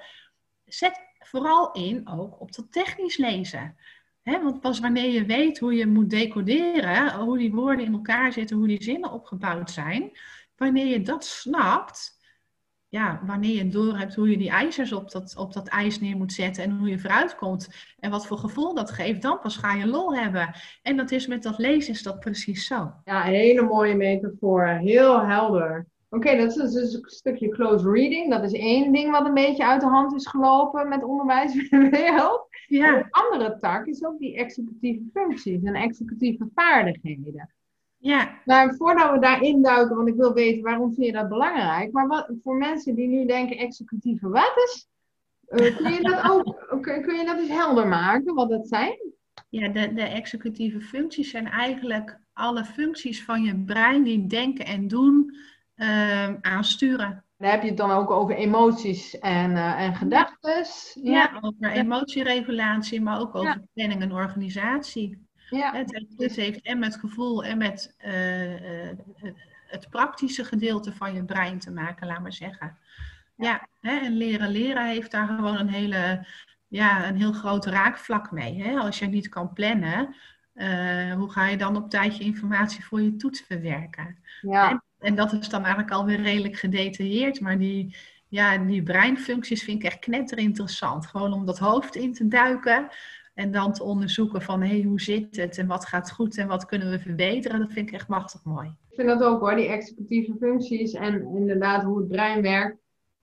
Zet 0.65 1.01
vooral 1.27 1.73
in 1.73 2.09
ook 2.09 2.41
op 2.41 2.55
dat 2.55 2.73
technisch 2.73 3.17
lezen. 3.17 3.77
want 4.23 4.61
pas 4.61 4.81
wanneer 4.81 5.11
je 5.11 5.25
weet 5.25 5.59
hoe 5.59 5.75
je 5.75 5.87
moet 5.87 6.11
decoderen, 6.11 7.15
hoe 7.15 7.39
die 7.39 7.53
woorden 7.53 7.85
in 7.85 7.93
elkaar 7.93 8.33
zitten, 8.33 8.57
hoe 8.57 8.67
die 8.67 8.83
zinnen 8.83 9.13
opgebouwd 9.13 9.71
zijn, 9.71 10.11
wanneer 10.57 10.87
je 10.87 11.03
dat 11.03 11.25
snapt, 11.25 12.17
ja, 12.89 13.21
wanneer 13.27 13.55
je 13.55 13.69
door 13.69 13.99
hebt 13.99 14.15
hoe 14.15 14.31
je 14.31 14.39
die 14.39 14.51
ijzers 14.51 14.93
op 14.93 15.11
dat, 15.11 15.37
op 15.37 15.53
dat 15.53 15.69
ijs 15.69 16.01
neer 16.01 16.17
moet 16.17 16.33
zetten 16.33 16.65
en 16.65 16.79
hoe 16.79 16.89
je 16.89 16.99
vooruit 16.99 17.35
komt 17.35 17.69
en 17.99 18.11
wat 18.11 18.27
voor 18.27 18.39
gevoel 18.39 18.75
dat 18.75 18.91
geeft, 18.91 19.23
dan 19.23 19.39
pas 19.41 19.57
ga 19.57 19.75
je 19.75 19.87
lol 19.87 20.17
hebben. 20.17 20.55
En 20.83 20.97
dat 20.97 21.11
is 21.11 21.27
met 21.27 21.43
dat 21.43 21.59
lezen 21.59 21.93
is 21.93 22.03
dat 22.03 22.21
precies 22.21 22.67
zo. 22.67 22.93
Ja, 23.05 23.27
een 23.27 23.33
hele 23.33 23.63
mooie 23.63 23.95
metafoor, 23.95 24.67
heel 24.67 25.27
helder. 25.27 25.87
Oké, 26.17 26.37
dat 26.37 26.57
is 26.57 26.73
dus 26.73 26.95
een 26.95 27.03
stukje 27.05 27.49
close 27.49 27.91
reading. 27.91 28.31
Dat 28.31 28.45
is 28.45 28.53
één 28.53 28.93
ding 28.93 29.11
wat 29.11 29.27
een 29.27 29.35
beetje 29.35 29.67
uit 29.67 29.81
de 29.81 29.87
hand 29.87 30.15
is 30.15 30.27
gelopen 30.27 30.89
met 30.89 31.05
onderwijs 31.05 31.69
wereld. 31.91 32.47
Ja. 32.67 32.97
een 32.97 33.07
andere 33.11 33.57
tak 33.59 33.87
is 33.87 34.05
ook 34.05 34.19
die 34.19 34.37
executieve 34.37 35.05
functies 35.13 35.63
en 35.63 35.75
executieve 35.75 36.49
vaardigheden. 36.55 37.55
Ja. 37.97 38.41
Nou, 38.45 38.77
voordat 38.77 39.11
we 39.11 39.19
daarin 39.19 39.63
duiken, 39.63 39.97
want 39.97 40.09
ik 40.09 40.15
wil 40.15 40.33
weten 40.33 40.63
waarom 40.63 40.95
vind 40.95 41.07
je 41.07 41.13
dat 41.13 41.29
belangrijk. 41.29 41.93
Maar 41.93 42.07
wat, 42.07 42.31
voor 42.43 42.57
mensen 42.57 42.95
die 42.95 43.09
nu 43.09 43.27
denken 43.27 43.59
executieve 43.59 44.29
wat 44.29 44.53
is, 44.65 44.89
uh, 45.49 45.77
kun, 45.77 45.93
je 45.93 46.01
dat 46.03 46.31
ook, 46.31 46.67
kun, 46.83 47.03
kun 47.03 47.17
je 47.19 47.25
dat 47.25 47.39
eens 47.39 47.49
helder 47.49 47.87
maken, 47.87 48.35
wat 48.35 48.49
dat 48.49 48.69
zijn? 48.69 48.99
Ja, 49.49 49.69
de, 49.69 49.93
de 49.95 50.03
executieve 50.03 50.81
functies 50.81 51.31
zijn 51.31 51.47
eigenlijk 51.47 52.19
alle 52.33 52.65
functies 52.65 53.25
van 53.25 53.43
je 53.43 53.57
brein 53.65 54.03
die 54.03 54.27
denken 54.27 54.67
en 54.67 54.89
doen 54.89 55.35
uh, 55.77 56.35
aansturen. 56.41 57.25
Dan 57.39 57.51
heb 57.51 57.63
je 57.63 57.69
het 57.69 57.77
dan 57.77 57.91
ook 57.91 58.11
over 58.11 58.35
emoties 58.35 59.19
en, 59.19 59.51
uh, 59.51 59.81
en 59.81 59.95
gedachten. 59.95 60.65
Ja. 61.03 61.13
ja. 61.13 61.39
over 61.41 61.71
emotieregulatie, 61.71 63.01
maar 63.01 63.21
ook 63.21 63.35
over 63.35 63.63
planning 63.75 64.03
en 64.03 64.13
organisatie. 64.13 65.27
Ja. 65.51 65.73
Het, 65.73 66.05
het, 66.17 66.37
heeft 66.37 66.63
en 66.63 66.79
met 66.79 66.97
gevoel 66.97 67.45
en 67.45 67.59
met 67.59 67.95
uh, 68.07 68.13
het 69.67 69.91
praktische 69.91 70.45
gedeelte 70.45 70.93
van 70.93 71.15
je 71.15 71.25
brein 71.25 71.59
te 71.59 71.71
maken, 71.71 72.07
laat 72.07 72.21
maar 72.21 72.33
zeggen. 72.33 72.79
Ja, 73.37 73.69
hè, 73.81 73.99
en 73.99 74.13
leren 74.13 74.51
leren 74.51 74.87
heeft 74.87 75.11
daar 75.11 75.27
gewoon 75.27 75.57
een, 75.57 75.69
hele, 75.69 76.27
ja, 76.69 77.09
een 77.09 77.17
heel 77.17 77.33
groot 77.33 77.67
raakvlak 77.67 78.31
mee. 78.31 78.63
Hè? 78.63 78.79
Als 78.79 78.99
je 78.99 79.07
niet 79.07 79.29
kan 79.29 79.53
plannen, 79.53 80.15
uh, 80.55 81.13
hoe 81.13 81.31
ga 81.31 81.47
je 81.47 81.57
dan 81.57 81.77
op 81.77 81.91
tijd 81.91 82.17
je 82.17 82.25
informatie 82.25 82.85
voor 82.85 83.03
je 83.03 83.17
toets 83.17 83.41
verwerken? 83.41 84.19
Ja. 84.41 84.71
En 84.71 84.85
dat 84.99 85.33
is 85.33 85.49
dan 85.49 85.65
eigenlijk 85.65 85.95
alweer 85.95 86.21
redelijk 86.21 86.57
gedetailleerd. 86.57 87.41
Maar 87.41 87.59
die, 87.59 87.97
ja, 88.29 88.59
die 88.59 88.83
breinfuncties 88.83 89.63
vind 89.63 89.79
ik 89.79 89.85
echt 89.85 89.99
knetter 89.99 90.39
interessant. 90.39 91.07
Gewoon 91.07 91.33
om 91.33 91.47
dat 91.47 91.59
hoofd 91.59 91.95
in 91.95 92.13
te 92.13 92.29
duiken. 92.29 92.89
En 93.35 93.51
dan 93.51 93.73
te 93.73 93.83
onderzoeken 93.83 94.43
van 94.43 94.63
hé, 94.63 94.69
hey, 94.69 94.83
hoe 94.83 95.01
zit 95.01 95.37
het 95.37 95.59
en 95.59 95.67
wat 95.67 95.87
gaat 95.87 96.13
goed 96.13 96.39
en 96.39 96.49
wat 96.49 96.67
kunnen 96.67 96.91
we 96.91 96.99
verbeteren. 96.99 97.59
Dat 97.59 97.73
vind 97.73 97.89
ik 97.89 97.95
echt 97.95 98.09
machtig 98.09 98.45
mooi. 98.45 98.69
Ik 98.89 98.95
vind 98.95 99.09
dat 99.09 99.23
ook 99.23 99.41
hoor, 99.41 99.57
die 99.57 99.69
executieve 99.69 100.35
functies 100.41 100.93
en 100.93 101.27
inderdaad 101.35 101.83
hoe 101.83 101.99
het 101.99 102.09
brein 102.09 102.43
werkt. 102.43 102.77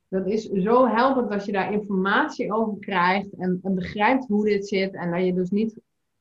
Dat 0.07 0.27
is 0.27 0.49
zo 0.49 0.87
helpend 0.87 1.31
als 1.31 1.45
je 1.45 1.51
daar 1.51 1.73
informatie 1.73 2.53
over 2.53 2.79
krijgt 2.79 3.33
en, 3.37 3.59
en 3.63 3.75
begrijpt 3.75 4.27
hoe 4.27 4.45
dit 4.45 4.67
zit. 4.67 4.93
En 4.93 5.11
dat 5.11 5.25
je 5.25 5.33
dus 5.33 5.49
niet 5.49 5.79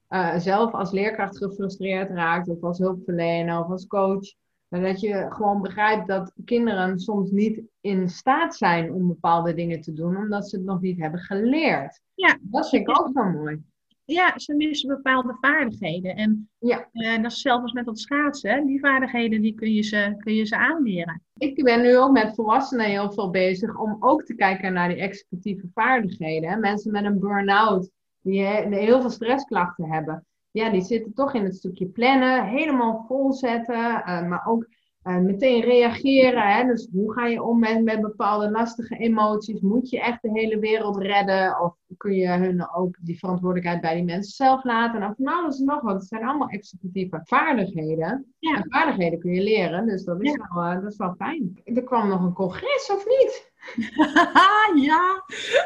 uh, 0.08 0.38
zelf 0.38 0.72
als 0.72 0.90
leerkracht 0.90 1.36
gefrustreerd 1.36 2.10
raakt 2.10 2.48
of 2.48 2.62
als 2.62 2.78
hulpverlener 2.78 3.58
of 3.58 3.70
als 3.70 3.86
coach. 3.86 4.34
Dat 4.80 5.00
je 5.00 5.26
gewoon 5.28 5.62
begrijpt 5.62 6.08
dat 6.08 6.32
kinderen 6.44 6.98
soms 6.98 7.30
niet 7.30 7.62
in 7.80 8.08
staat 8.08 8.56
zijn 8.56 8.92
om 8.92 9.08
bepaalde 9.08 9.54
dingen 9.54 9.80
te 9.80 9.92
doen, 9.92 10.16
omdat 10.16 10.48
ze 10.48 10.56
het 10.56 10.64
nog 10.64 10.80
niet 10.80 10.98
hebben 10.98 11.20
geleerd. 11.20 12.00
Ja. 12.14 12.38
Dat 12.40 12.68
vind 12.68 12.88
ik 12.88 12.98
ook 13.00 13.10
zo 13.14 13.24
mooi. 13.24 13.62
Ja, 14.04 14.38
ze 14.38 14.54
missen 14.54 14.88
bepaalde 14.88 15.36
vaardigheden. 15.40 16.16
En 16.16 16.50
ja. 16.58 16.88
Uh, 16.92 17.22
dat 17.22 17.32
is 17.32 17.40
zelfs 17.40 17.72
met 17.72 17.84
dat 17.84 17.98
schaatsen. 17.98 18.66
Die 18.66 18.80
vaardigheden 18.80 19.42
die 19.42 19.54
kun, 19.54 19.72
je 19.72 19.82
ze, 19.82 20.14
kun 20.18 20.34
je 20.34 20.44
ze 20.44 20.56
aanleren. 20.56 21.22
Ik 21.36 21.64
ben 21.64 21.82
nu 21.82 21.98
ook 21.98 22.12
met 22.12 22.34
volwassenen 22.34 22.86
heel 22.86 23.12
veel 23.12 23.30
bezig 23.30 23.78
om 23.78 23.96
ook 24.00 24.24
te 24.24 24.34
kijken 24.34 24.72
naar 24.72 24.88
die 24.88 25.00
executieve 25.00 25.68
vaardigheden. 25.74 26.60
Mensen 26.60 26.92
met 26.92 27.04
een 27.04 27.20
burn-out, 27.20 27.90
die 28.20 28.42
heel 28.44 29.00
veel 29.00 29.10
stressklachten 29.10 29.90
hebben. 29.90 30.26
Ja, 30.52 30.70
die 30.70 30.82
zitten 30.82 31.14
toch 31.14 31.34
in 31.34 31.44
het 31.44 31.54
stukje 31.54 31.86
plannen, 31.86 32.46
helemaal 32.46 33.04
volzetten, 33.08 33.74
uh, 33.76 34.28
maar 34.28 34.46
ook 34.46 34.66
uh, 35.04 35.18
meteen 35.18 35.60
reageren. 35.60 36.42
Hè? 36.42 36.64
Dus 36.64 36.88
hoe 36.92 37.12
ga 37.12 37.26
je 37.26 37.42
om 37.42 37.58
met, 37.58 37.84
met 37.84 38.00
bepaalde 38.00 38.50
lastige 38.50 38.96
emoties? 38.96 39.60
Moet 39.60 39.90
je 39.90 40.00
echt 40.00 40.22
de 40.22 40.30
hele 40.30 40.58
wereld 40.58 40.96
redden? 40.96 41.60
Of 41.60 41.76
kun 41.96 42.14
je 42.14 42.28
hun 42.28 42.70
ook 42.74 42.96
die 43.00 43.18
verantwoordelijkheid 43.18 43.80
bij 43.80 43.94
die 43.94 44.04
mensen 44.04 44.32
zelf 44.32 44.64
laten? 44.64 45.02
Of 45.02 45.18
nou, 45.18 45.42
dat 45.42 45.52
is 45.52 45.58
nog 45.58 45.80
wat. 45.80 45.94
Het 45.94 46.06
zijn 46.06 46.24
allemaal 46.24 46.48
executieve 46.48 47.20
vaardigheden. 47.24 48.34
Ja. 48.38 48.56
En 48.56 48.66
vaardigheden 48.68 49.18
kun 49.18 49.34
je 49.34 49.42
leren. 49.42 49.86
Dus 49.86 50.04
dat 50.04 50.22
is, 50.22 50.36
wel, 50.36 50.64
uh, 50.64 50.74
dat 50.74 50.90
is 50.90 50.96
wel 50.96 51.14
fijn. 51.18 51.60
Er 51.64 51.84
kwam 51.84 52.08
nog 52.08 52.22
een 52.22 52.32
congres, 52.32 52.90
of 52.92 53.06
niet? 53.06 53.51
ja, 54.88 55.24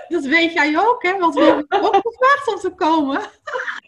dat 0.09 0.25
weet 0.25 0.53
jij 0.53 0.79
ook, 0.79 1.03
hè? 1.03 1.19
Want 1.19 1.35
we 1.35 1.41
hebben 1.41 1.83
ook 1.83 2.00
gevraagd 2.03 2.55
om 2.55 2.61
te 2.61 2.75
komen. 2.75 3.21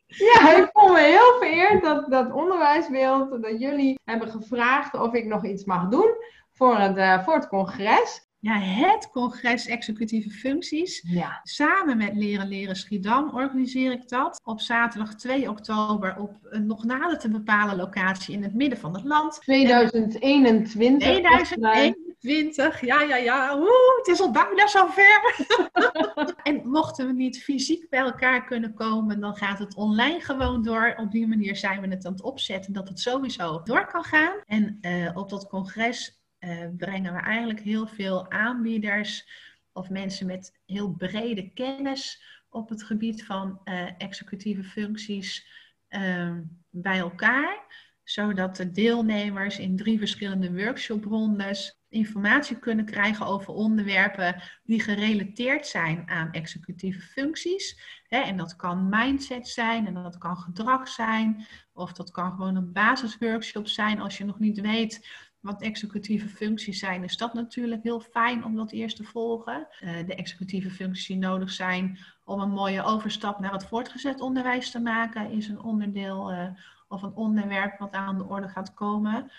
Ja, 0.06 0.56
ik 0.56 0.70
voel 0.72 0.92
me 0.92 1.00
heel 1.00 1.38
vereerd 1.38 1.82
dat, 1.82 2.10
dat 2.10 2.32
onderwijswereld, 2.32 3.42
dat 3.42 3.60
jullie 3.60 3.98
hebben 4.04 4.28
gevraagd 4.28 4.94
of 4.94 5.14
ik 5.14 5.24
nog 5.24 5.44
iets 5.44 5.64
mag 5.64 5.88
doen 5.88 6.14
voor 6.52 6.78
het, 6.78 6.96
uh, 6.96 7.24
voor 7.24 7.34
het 7.34 7.48
congres. 7.48 8.26
Ja, 8.40 8.58
het 8.58 9.10
congres 9.10 9.66
executieve 9.66 10.30
functies. 10.30 11.04
Ja. 11.06 11.40
Samen 11.42 11.96
met 11.96 12.14
Leren 12.14 12.48
Leren 12.48 12.76
Schiedam 12.76 13.30
organiseer 13.34 13.92
ik 13.92 14.08
dat. 14.08 14.40
Op 14.44 14.60
zaterdag 14.60 15.14
2 15.14 15.50
oktober 15.50 16.16
op 16.18 16.36
een 16.42 16.66
nog 16.66 16.84
nader 16.84 17.18
te 17.18 17.30
bepalen 17.30 17.76
locatie 17.76 18.34
in 18.34 18.42
het 18.42 18.54
midden 18.54 18.78
van 18.78 18.94
het 18.94 19.04
land. 19.04 19.40
2021. 19.40 21.08
2021, 21.08 22.07
ja, 22.20 23.02
ja, 23.02 23.16
ja. 23.16 23.56
Oeh, 23.56 23.96
het 23.96 24.06
is 24.06 24.20
al 24.20 24.30
bijna 24.30 24.66
zover. 24.66 25.46
en 26.42 26.68
mochten 26.68 27.06
we 27.06 27.12
niet 27.12 27.42
fysiek 27.42 27.88
bij 27.88 28.00
elkaar 28.00 28.44
kunnen 28.44 28.74
komen, 28.74 29.20
dan 29.20 29.36
gaat 29.36 29.58
het 29.58 29.74
online 29.74 30.20
gewoon 30.20 30.62
door. 30.62 30.94
Op 30.96 31.10
die 31.10 31.26
manier 31.26 31.56
zijn 31.56 31.80
we 31.80 31.88
het 31.88 32.06
aan 32.06 32.12
het 32.12 32.22
opzetten 32.22 32.72
dat 32.72 32.88
het 32.88 33.00
sowieso 33.00 33.62
door 33.62 33.86
kan 33.86 34.04
gaan. 34.04 34.40
En 34.46 34.78
uh, 34.80 35.16
op 35.16 35.28
dat 35.28 35.48
congres 35.48 36.20
uh, 36.40 36.66
brengen 36.76 37.14
we 37.14 37.20
eigenlijk 37.20 37.60
heel 37.60 37.86
veel 37.86 38.30
aanbieders 38.30 39.28
of 39.72 39.90
mensen 39.90 40.26
met 40.26 40.60
heel 40.66 40.90
brede 40.90 41.50
kennis 41.52 42.22
op 42.48 42.68
het 42.68 42.82
gebied 42.82 43.24
van 43.24 43.60
uh, 43.64 43.88
executieve 43.98 44.64
functies 44.64 45.46
uh, 45.88 46.36
bij 46.70 46.98
elkaar, 46.98 47.66
zodat 48.04 48.56
de 48.56 48.70
deelnemers 48.70 49.58
in 49.58 49.76
drie 49.76 49.98
verschillende 49.98 50.52
workshoprondes 50.52 51.77
informatie 51.88 52.58
kunnen 52.58 52.84
krijgen 52.84 53.26
over 53.26 53.54
onderwerpen 53.54 54.42
die 54.64 54.80
gerelateerd 54.80 55.66
zijn 55.66 56.02
aan 56.06 56.30
executieve 56.30 57.00
functies. 57.00 57.80
en 58.08 58.36
dat 58.36 58.56
kan 58.56 58.88
mindset 58.88 59.48
zijn 59.48 59.86
en 59.86 59.94
dat 59.94 60.18
kan 60.18 60.36
gedrag 60.36 60.88
zijn, 60.88 61.46
of 61.72 61.92
dat 61.92 62.10
kan 62.10 62.30
gewoon 62.30 62.56
een 62.56 62.72
basisworkshop 62.72 63.68
zijn 63.68 64.00
als 64.00 64.18
je 64.18 64.24
nog 64.24 64.38
niet 64.38 64.60
weet 64.60 65.26
wat 65.40 65.62
executieve 65.62 66.28
functies 66.28 66.78
zijn, 66.78 67.04
is 67.04 67.16
dat 67.16 67.34
natuurlijk 67.34 67.82
heel 67.82 68.00
fijn 68.00 68.44
om 68.44 68.56
dat 68.56 68.72
eerst 68.72 68.96
te 68.96 69.04
volgen. 69.04 69.68
Uh, 69.80 70.06
de 70.06 70.14
executieve 70.14 70.70
functies 70.70 71.06
die 71.06 71.16
nodig 71.16 71.50
zijn 71.50 71.98
om 72.24 72.40
een 72.40 72.50
mooie 72.50 72.82
overstap 72.82 73.38
naar 73.38 73.52
het 73.52 73.66
voortgezet 73.66 74.20
onderwijs 74.20 74.70
te 74.70 74.80
maken, 74.80 75.30
is 75.30 75.48
een 75.48 75.60
onderdeel 75.60 76.32
uh, 76.32 76.48
of 76.88 77.02
een 77.02 77.14
onderwerp 77.14 77.78
wat 77.78 77.92
aan 77.92 78.18
de 78.18 78.24
orde 78.24 78.48
gaat 78.48 78.74
komen. 78.74 79.30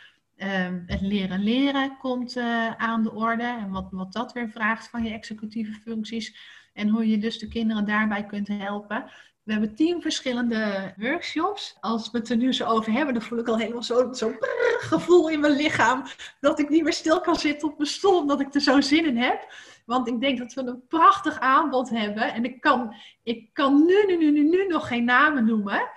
Um, 0.41 0.84
het 0.86 1.01
leren 1.01 1.43
leren 1.43 1.98
komt 1.98 2.36
uh, 2.38 2.75
aan 2.75 3.03
de 3.03 3.13
orde 3.13 3.43
en 3.43 3.69
wat, 3.69 3.88
wat 3.91 4.13
dat 4.13 4.34
weer 4.34 4.50
vraagt 4.50 4.89
van 4.89 5.03
je 5.03 5.13
executieve 5.13 5.74
functies 5.74 6.38
en 6.74 6.89
hoe 6.89 7.10
je 7.10 7.17
dus 7.17 7.38
de 7.38 7.48
kinderen 7.48 7.86
daarbij 7.86 8.25
kunt 8.25 8.48
helpen. 8.48 9.12
We 9.43 9.51
hebben 9.51 9.75
tien 9.75 10.01
verschillende 10.01 10.93
workshops. 10.98 11.77
Als 11.79 12.12
we 12.12 12.17
het 12.17 12.29
er 12.29 12.38
nu 12.38 12.53
zo 12.53 12.65
over 12.65 12.91
hebben, 12.91 13.13
dan 13.13 13.24
voel 13.24 13.39
ik 13.39 13.48
al 13.48 13.58
helemaal 13.58 13.84
zo'n 13.84 14.15
zo 14.15 14.34
gevoel 14.79 15.29
in 15.29 15.39
mijn 15.39 15.55
lichaam. 15.55 16.03
Dat 16.39 16.60
ik 16.60 16.69
niet 16.69 16.84
meer 16.84 16.93
stil 16.93 17.22
kan 17.22 17.36
zitten 17.36 17.67
op 17.67 17.77
mijn 17.77 17.89
stoel, 17.89 18.17
omdat 18.17 18.39
ik 18.39 18.53
er 18.53 18.62
zo 18.62 18.81
zin 18.81 19.05
in 19.05 19.17
heb. 19.17 19.53
Want 19.86 20.08
ik 20.08 20.19
denk 20.19 20.38
dat 20.38 20.53
we 20.53 20.62
een 20.62 20.88
prachtig 20.88 21.39
aanbod 21.39 21.89
hebben. 21.89 22.34
En 22.34 22.46
ik 22.46 22.62
kan, 22.62 22.96
ik 23.24 23.53
kan 23.53 23.86
nu, 23.86 24.05
nu, 24.08 24.17
nu, 24.17 24.31
nu, 24.31 24.50
nu 24.50 24.67
nog 24.67 24.88
geen 24.88 25.05
namen 25.05 25.46
noemen. 25.46 25.89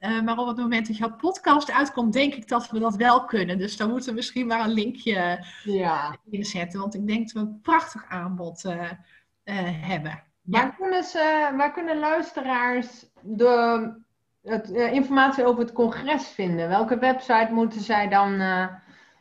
Uh, 0.00 0.22
maar 0.22 0.38
op 0.38 0.46
het 0.46 0.56
moment 0.56 0.86
dat 0.86 0.96
jouw 0.96 1.16
podcast 1.16 1.70
uitkomt, 1.70 2.12
denk 2.12 2.34
ik 2.34 2.48
dat 2.48 2.70
we 2.70 2.78
dat 2.78 2.96
wel 2.96 3.24
kunnen. 3.24 3.58
Dus 3.58 3.76
dan 3.76 3.90
moeten 3.90 4.08
we 4.08 4.14
misschien 4.14 4.46
maar 4.46 4.64
een 4.64 4.72
linkje 4.72 5.44
ja. 5.64 6.16
inzetten. 6.30 6.80
Want 6.80 6.94
ik 6.94 7.06
denk 7.06 7.22
dat 7.22 7.32
we 7.32 7.38
een 7.38 7.60
prachtig 7.60 8.04
aanbod 8.08 8.64
uh, 8.64 8.72
uh, 8.72 8.90
hebben. 9.88 10.22
Waar, 10.42 10.76
kunnen 10.76 11.04
ze, 11.04 11.52
waar 11.56 11.72
kunnen 11.72 11.98
luisteraars 11.98 13.06
de 13.22 13.92
het, 14.42 14.70
informatie 14.70 15.44
over 15.44 15.60
het 15.60 15.72
congres 15.72 16.28
vinden? 16.28 16.68
Welke 16.68 16.98
website 16.98 17.48
moeten 17.52 17.80
zij 17.80 18.08
dan. 18.08 18.40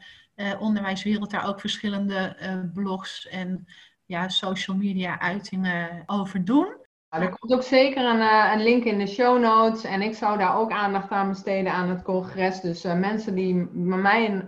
onderwijswereld 0.61 1.31
daar 1.31 1.49
ook 1.49 1.61
verschillende 1.61 2.37
blogs 2.75 3.29
en 3.29 3.67
ja, 4.07 4.29
social 4.29 4.77
media 4.77 5.21
uitingen 5.21 6.03
over 6.07 6.45
doen. 6.45 6.81
Er 7.21 7.37
komt 7.39 7.53
ook 7.53 7.63
zeker 7.63 8.05
een, 8.05 8.21
uh, 8.21 8.51
een, 8.55 8.63
link 8.63 8.85
in 8.85 8.99
de 8.99 9.07
show 9.07 9.41
notes 9.41 9.85
en 9.85 10.03
ik 10.03 10.15
zou 10.15 10.39
daar 10.39 10.57
ook 10.57 10.71
aandacht 10.71 11.11
aan 11.11 11.29
besteden 11.29 11.73
aan 11.73 11.89
het 11.89 12.03
congres. 12.03 12.61
Dus 12.61 12.83
mensen 12.83 13.35
die 13.35 13.69
bij 13.73 13.99
mij 13.99 14.47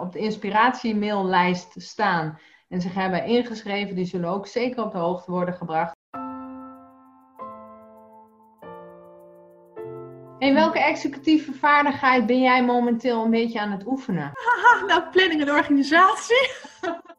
op 0.00 0.12
de 0.12 0.18
inspiratiemaillijst 0.18 1.72
staan 1.76 2.38
en 2.68 2.80
zich 2.80 2.94
hebben 2.94 3.24
ingeschreven, 3.24 3.94
die 3.94 4.04
zullen 4.04 4.28
ook 4.28 4.46
zeker 4.46 4.84
op 4.84 4.92
de 4.92 4.98
hoogte 4.98 5.30
worden 5.30 5.54
gebracht. 5.54 5.96
In 10.38 10.54
welke 10.54 10.80
executieve 10.80 11.52
vaardigheid 11.52 12.26
ben 12.26 12.40
jij 12.40 12.64
momenteel 12.64 13.24
een 13.24 13.30
beetje 13.30 13.60
aan 13.60 13.70
het 13.70 13.86
oefenen? 13.86 14.32
nou, 14.86 15.02
planning 15.12 15.40
en 15.40 15.50
organisatie. 15.50 16.50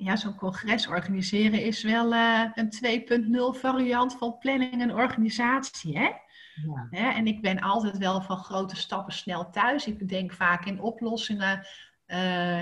ja, 0.00 0.16
zo'n 0.16 0.34
congres 0.34 0.86
organiseren 0.86 1.62
is 1.62 1.82
wel 1.82 2.12
uh, 2.12 2.44
een 2.54 3.54
2.0 3.54 3.60
variant 3.60 4.16
van 4.18 4.38
planning 4.38 4.80
en 4.80 4.94
organisatie, 4.94 5.98
hè? 5.98 6.10
Ja. 6.90 7.14
En 7.14 7.26
ik 7.26 7.40
ben 7.40 7.60
altijd 7.60 7.98
wel 7.98 8.22
van 8.22 8.36
grote 8.36 8.76
stappen 8.76 9.14
snel 9.14 9.50
thuis. 9.50 9.86
Ik 9.86 10.08
denk 10.08 10.32
vaak 10.32 10.64
in 10.64 10.80
oplossingen. 10.80 11.58
Uh, 12.06 12.16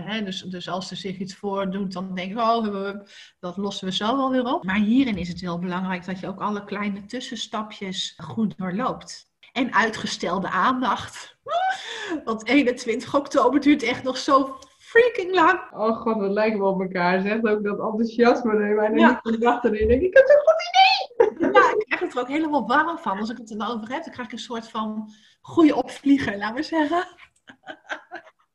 hè, 0.05 0.25
dus, 0.25 0.41
dus 0.41 0.69
als 0.69 0.91
er 0.91 0.97
zich 0.97 1.19
iets 1.19 1.35
voordoet, 1.35 1.93
dan 1.93 2.15
denk 2.15 2.31
ik, 2.31 2.39
oh, 2.39 2.95
dat 3.41 3.57
lossen 3.57 3.89
we 3.89 3.95
zo 3.95 4.17
wel 4.17 4.31
weer 4.31 4.55
op. 4.55 4.65
Maar 4.65 4.79
hierin 4.79 5.17
is 5.17 5.29
het 5.29 5.41
heel 5.41 5.59
belangrijk 5.59 6.05
dat 6.05 6.21
je 6.21 6.27
ook 6.27 6.41
alle 6.41 6.65
kleine 6.65 7.05
tussenstapjes 7.05 8.15
goed 8.17 8.59
doorloopt 8.59 9.31
en 9.53 9.73
uitgestelde 9.75 10.49
aandacht. 10.49 11.37
Want 12.25 12.47
21 12.47 13.15
oktober 13.15 13.61
duurt 13.61 13.83
echt 13.83 14.03
nog 14.03 14.19
zo 14.19 14.59
freaking 14.89 15.35
lang. 15.35 15.61
Oh 15.73 16.01
god, 16.01 16.17
wat 16.17 16.31
lijken 16.31 16.59
we 16.59 16.65
op 16.65 16.81
elkaar. 16.81 17.21
Zegt 17.21 17.49
ook 17.49 17.65
dat 17.65 17.79
enthousiasme. 17.79 18.59
Nee, 18.59 18.75
maar 18.75 18.99
ja. 18.99 19.21
niet 19.23 19.47
achterin. 19.47 19.89
Denk 19.89 20.03
ik, 20.03 20.09
ik 20.09 20.17
heb 20.17 20.29
een 20.29 20.43
goed 20.45 20.63
idee. 20.69 21.53
Ja, 21.53 21.71
ik 21.71 21.85
krijg 21.87 22.01
het 22.01 22.15
er 22.15 22.21
ook 22.21 22.29
helemaal 22.29 22.67
warm 22.67 22.99
van. 22.99 23.19
Als 23.19 23.31
ik 23.31 23.37
het 23.37 23.51
er 23.51 23.57
nou 23.57 23.75
over 23.75 23.93
heb, 23.93 24.05
dan 24.05 24.13
krijg 24.13 24.29
ik 24.29 24.33
een 24.33 24.39
soort 24.39 24.69
van 24.71 25.11
goede 25.41 25.77
opvlieger, 25.77 26.37
laten 26.37 26.57
we 26.57 26.63
zeggen. 26.63 27.07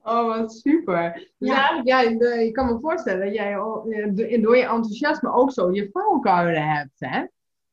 Oh, 0.04 0.28
wat 0.28 0.54
super. 0.54 1.14
Dus 1.38 1.50
ja. 1.50 1.82
ja, 1.84 2.00
je 2.02 2.52
kan 2.52 2.66
me 2.66 2.80
voorstellen 2.80 3.26
dat 3.26 3.36
jij 3.36 3.54
door 4.42 4.58
je 4.58 4.64
enthousiasme 4.64 5.34
ook 5.34 5.52
zo 5.52 5.72
je 5.72 5.90
valkuilen 5.92 6.68
hebt, 6.68 7.00
hè? 7.00 7.26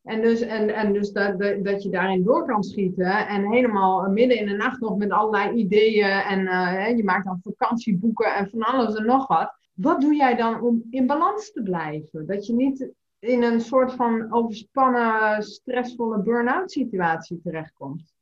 En 0.02 0.20
dus, 0.20 0.40
en, 0.40 0.74
en 0.74 0.92
dus 0.92 1.12
dat, 1.12 1.38
dat, 1.38 1.82
je 1.82 1.88
daarin 1.90 2.22
door 2.22 2.46
kan 2.46 2.62
schieten 2.62 3.28
en 3.28 3.50
helemaal 3.50 4.10
midden 4.10 4.38
in 4.38 4.46
de 4.46 4.56
nacht 4.56 4.80
nog 4.80 4.96
met 4.96 5.10
allerlei 5.10 5.56
ideeën 5.56 6.10
en 6.10 6.40
uh, 6.40 6.96
je 6.96 7.04
maakt 7.04 7.24
dan 7.24 7.40
vakantieboeken 7.42 8.34
en 8.34 8.50
van 8.50 8.62
alles 8.62 8.94
en 8.94 9.06
nog 9.06 9.26
wat. 9.26 9.58
Wat 9.74 10.00
doe 10.00 10.14
jij 10.14 10.36
dan 10.36 10.60
om 10.60 10.82
in 10.90 11.06
balans 11.06 11.52
te 11.52 11.62
blijven? 11.62 12.26
Dat 12.26 12.46
je 12.46 12.52
niet 12.52 12.90
in 13.18 13.42
een 13.42 13.60
soort 13.60 13.92
van 13.92 14.32
overspannen, 14.32 15.42
stressvolle 15.42 16.22
burn-out 16.22 16.70
situatie 16.70 17.40
terechtkomt? 17.42 18.12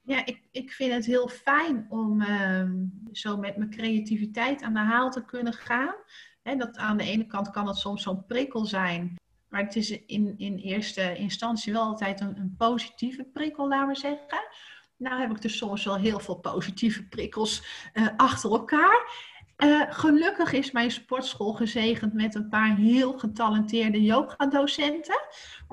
Ja, 0.00 0.26
ik, 0.26 0.48
ik 0.50 0.70
vind 0.72 0.92
het 0.92 1.06
heel 1.06 1.28
fijn 1.28 1.86
om 1.88 2.20
uh, 2.20 2.70
zo 3.12 3.36
met 3.36 3.56
mijn 3.56 3.70
creativiteit 3.70 4.62
aan 4.62 4.74
de 4.74 4.78
haal 4.78 5.10
te 5.10 5.24
kunnen 5.24 5.52
gaan. 5.52 5.94
He, 6.42 6.56
dat 6.56 6.76
aan 6.76 6.96
de 6.96 7.04
ene 7.04 7.26
kant 7.26 7.50
kan 7.50 7.66
het 7.66 7.76
soms 7.76 8.02
zo'n 8.02 8.26
prikkel 8.26 8.64
zijn 8.64 9.16
Maar 9.54 9.62
het 9.62 9.76
is 9.76 9.90
in, 9.90 10.34
in 10.38 10.56
eerste 10.56 11.16
instantie 11.16 11.72
wel 11.72 11.82
altijd 11.82 12.20
een, 12.20 12.36
een 12.36 12.54
positieve 12.56 13.24
prikkel, 13.24 13.68
laten 13.68 13.88
we 13.88 13.94
zeggen. 13.94 14.48
Nou 14.96 15.20
heb 15.20 15.30
ik 15.30 15.42
dus 15.42 15.56
soms 15.56 15.84
wel 15.84 15.96
heel 15.96 16.20
veel 16.20 16.34
positieve 16.34 17.08
prikkels 17.08 17.62
uh, 17.92 18.08
achter 18.16 18.50
elkaar. 18.50 19.10
Uh, 19.56 19.82
gelukkig 19.88 20.52
is 20.52 20.70
mijn 20.70 20.90
sportschool 20.90 21.52
gezegend 21.52 22.12
met 22.12 22.34
een 22.34 22.48
paar 22.48 22.76
heel 22.76 23.18
getalenteerde 23.18 24.02
yogadocenten. 24.02 25.20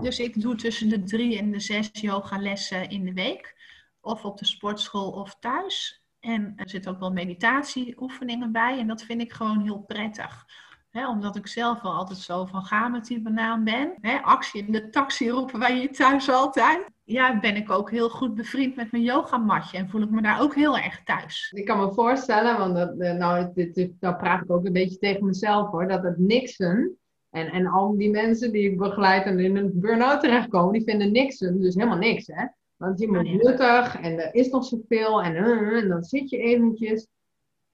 Dus 0.01 0.19
ik 0.19 0.41
doe 0.41 0.55
tussen 0.55 0.89
de 0.89 1.03
drie 1.03 1.37
en 1.37 1.51
de 1.51 1.59
zes 1.59 1.89
yogalessen 1.91 2.89
in 2.89 3.05
de 3.05 3.13
week. 3.13 3.55
Of 4.01 4.25
op 4.25 4.37
de 4.37 4.45
sportschool 4.45 5.11
of 5.11 5.35
thuis. 5.39 6.03
En 6.19 6.53
er 6.55 6.69
zitten 6.69 6.91
ook 6.91 6.99
wel 6.99 7.11
meditatieoefeningen 7.11 8.51
bij. 8.51 8.79
En 8.79 8.87
dat 8.87 9.03
vind 9.03 9.21
ik 9.21 9.33
gewoon 9.33 9.61
heel 9.61 9.79
prettig 9.79 10.45
omdat 10.93 11.35
ik 11.35 11.47
zelf 11.47 11.81
wel 11.81 11.91
altijd 11.91 12.19
zo 12.19 12.45
van 12.45 12.61
ga 12.61 12.87
met 12.87 13.05
die 13.05 13.21
banaan 13.21 13.63
ben. 13.63 13.93
actie 14.21 14.65
in 14.65 14.71
de 14.71 14.89
taxi 14.89 15.29
roepen 15.29 15.59
wij 15.59 15.77
hier 15.77 15.91
thuis 15.91 16.29
altijd. 16.29 16.89
Ja, 17.03 17.39
ben 17.39 17.55
ik 17.55 17.69
ook 17.69 17.91
heel 17.91 18.09
goed 18.09 18.35
bevriend 18.35 18.75
met 18.75 18.91
mijn 18.91 19.03
yogamatje 19.03 19.77
en 19.77 19.89
voel 19.89 20.01
ik 20.01 20.09
me 20.09 20.21
daar 20.21 20.41
ook 20.41 20.55
heel 20.55 20.77
erg 20.77 21.03
thuis. 21.03 21.51
Ik 21.55 21.65
kan 21.65 21.79
me 21.79 21.93
voorstellen, 21.93 22.57
want 22.57 22.75
dat, 22.75 22.99
eh, 22.99 23.13
nou, 23.13 23.51
dit, 23.53 23.75
dit, 23.75 23.91
dat 23.99 24.17
praat 24.17 24.43
ik 24.43 24.51
ook 24.51 24.65
een 24.65 24.73
beetje 24.73 24.97
tegen 24.97 25.25
mezelf 25.25 25.69
hoor, 25.69 25.87
dat 25.87 26.03
het 26.03 26.17
niksen 26.17 26.97
en, 27.29 27.47
en 27.47 27.67
al 27.67 27.97
die 27.97 28.09
mensen 28.09 28.51
die 28.51 28.71
ik 28.71 28.77
begeleid 28.77 29.25
en 29.25 29.39
in 29.39 29.57
een 29.57 29.71
burn-out 29.73 30.21
terechtkomen, 30.21 30.73
die 30.73 30.83
vinden 30.83 31.11
niksen 31.11 31.61
dus 31.61 31.75
helemaal 31.75 31.97
niks 31.97 32.27
hè. 32.27 32.45
Want 32.77 32.99
je 32.99 33.07
moet 33.07 33.43
nuttig 33.43 33.99
en 34.01 34.19
er 34.19 34.35
is 34.35 34.49
nog 34.49 34.65
zoveel 34.65 35.23
en, 35.23 35.35
uh, 35.35 35.81
en 35.81 35.87
dan 35.87 36.03
zit 36.03 36.29
je 36.29 36.37
eventjes 36.37 37.07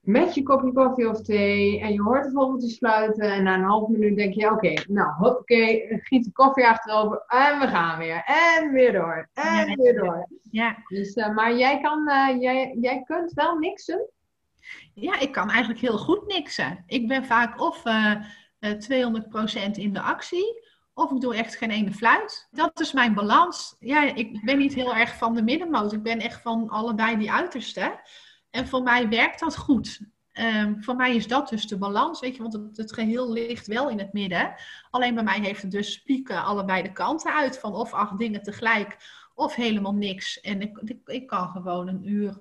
met 0.08 0.34
je 0.34 0.42
kopje 0.42 0.72
koffie 0.72 1.08
of 1.08 1.22
thee 1.22 1.80
en 1.80 1.92
je 1.92 2.02
hoort 2.02 2.24
het 2.24 2.32
vogeltje 2.32 2.68
sluiten 2.68 3.32
en 3.32 3.42
na 3.42 3.54
een 3.54 3.64
half 3.64 3.88
minuut 3.88 4.16
denk 4.16 4.34
je, 4.34 4.50
oké, 4.50 4.72
nou, 4.86 5.24
oké, 5.26 5.64
giet 5.88 6.24
de 6.24 6.32
koffie 6.32 6.66
achterover 6.66 7.24
en 7.26 7.58
we 7.58 7.66
gaan 7.66 7.98
weer. 7.98 8.22
En 8.26 8.72
weer 8.72 8.92
door. 8.92 9.28
En 9.34 9.76
weer 9.76 9.94
door. 9.94 10.28
Ja. 10.50 10.76
Dus, 10.86 11.16
uh, 11.16 11.34
maar 11.34 11.56
jij, 11.56 11.80
kan, 11.80 12.08
uh, 12.08 12.40
jij, 12.40 12.76
jij 12.80 13.02
kunt 13.02 13.32
wel 13.32 13.58
niksen? 13.58 14.10
Ja, 14.94 15.18
ik 15.18 15.32
kan 15.32 15.50
eigenlijk 15.50 15.80
heel 15.80 15.98
goed 15.98 16.26
niksen. 16.26 16.84
Ik 16.86 17.08
ben 17.08 17.24
vaak 17.24 17.60
of 17.60 17.84
uh, 17.86 18.14
uh, 18.60 19.10
200% 19.68 19.70
in 19.70 19.92
de 19.92 20.00
actie, 20.00 20.68
of 20.94 21.10
ik 21.10 21.20
doe 21.20 21.34
echt 21.34 21.56
geen 21.56 21.70
ene 21.70 21.92
fluit. 21.92 22.48
Dat 22.50 22.80
is 22.80 22.92
mijn 22.92 23.14
balans. 23.14 23.76
Ja, 23.78 24.14
ik 24.14 24.44
ben 24.44 24.58
niet 24.58 24.74
heel 24.74 24.94
erg 24.94 25.16
van 25.16 25.34
de 25.34 25.42
middenmoot. 25.42 25.92
Ik 25.92 26.02
ben 26.02 26.20
echt 26.20 26.42
van 26.42 26.68
allebei 26.68 27.16
die 27.16 27.32
uitersten. 27.32 28.00
En 28.50 28.68
voor 28.68 28.82
mij 28.82 29.08
werkt 29.08 29.40
dat 29.40 29.56
goed. 29.56 30.00
Um, 30.32 30.82
voor 30.82 30.96
mij 30.96 31.16
is 31.16 31.26
dat 31.26 31.48
dus 31.48 31.66
de 31.66 31.78
balans, 31.78 32.20
weet 32.20 32.36
je, 32.36 32.42
want 32.42 32.52
het, 32.52 32.76
het, 32.76 32.92
geheel 32.92 33.32
ligt 33.32 33.66
wel 33.66 33.90
in 33.90 33.98
het 33.98 34.12
midden. 34.12 34.54
Alleen 34.90 35.14
bij 35.14 35.24
mij 35.24 35.40
heeft 35.40 35.62
het 35.62 35.70
dus 35.70 36.02
pieken 36.02 36.44
allebei 36.44 36.82
de 36.82 36.92
kanten 36.92 37.34
uit, 37.34 37.58
van 37.58 37.74
of 37.74 37.92
acht 37.92 38.18
dingen 38.18 38.42
tegelijk 38.42 38.96
of 39.34 39.54
helemaal 39.54 39.94
niks. 39.94 40.40
En 40.40 40.60
ik, 40.60 40.78
ik, 40.84 40.98
ik 41.04 41.26
kan 41.26 41.48
gewoon 41.48 41.88
een 41.88 42.08
uur 42.08 42.40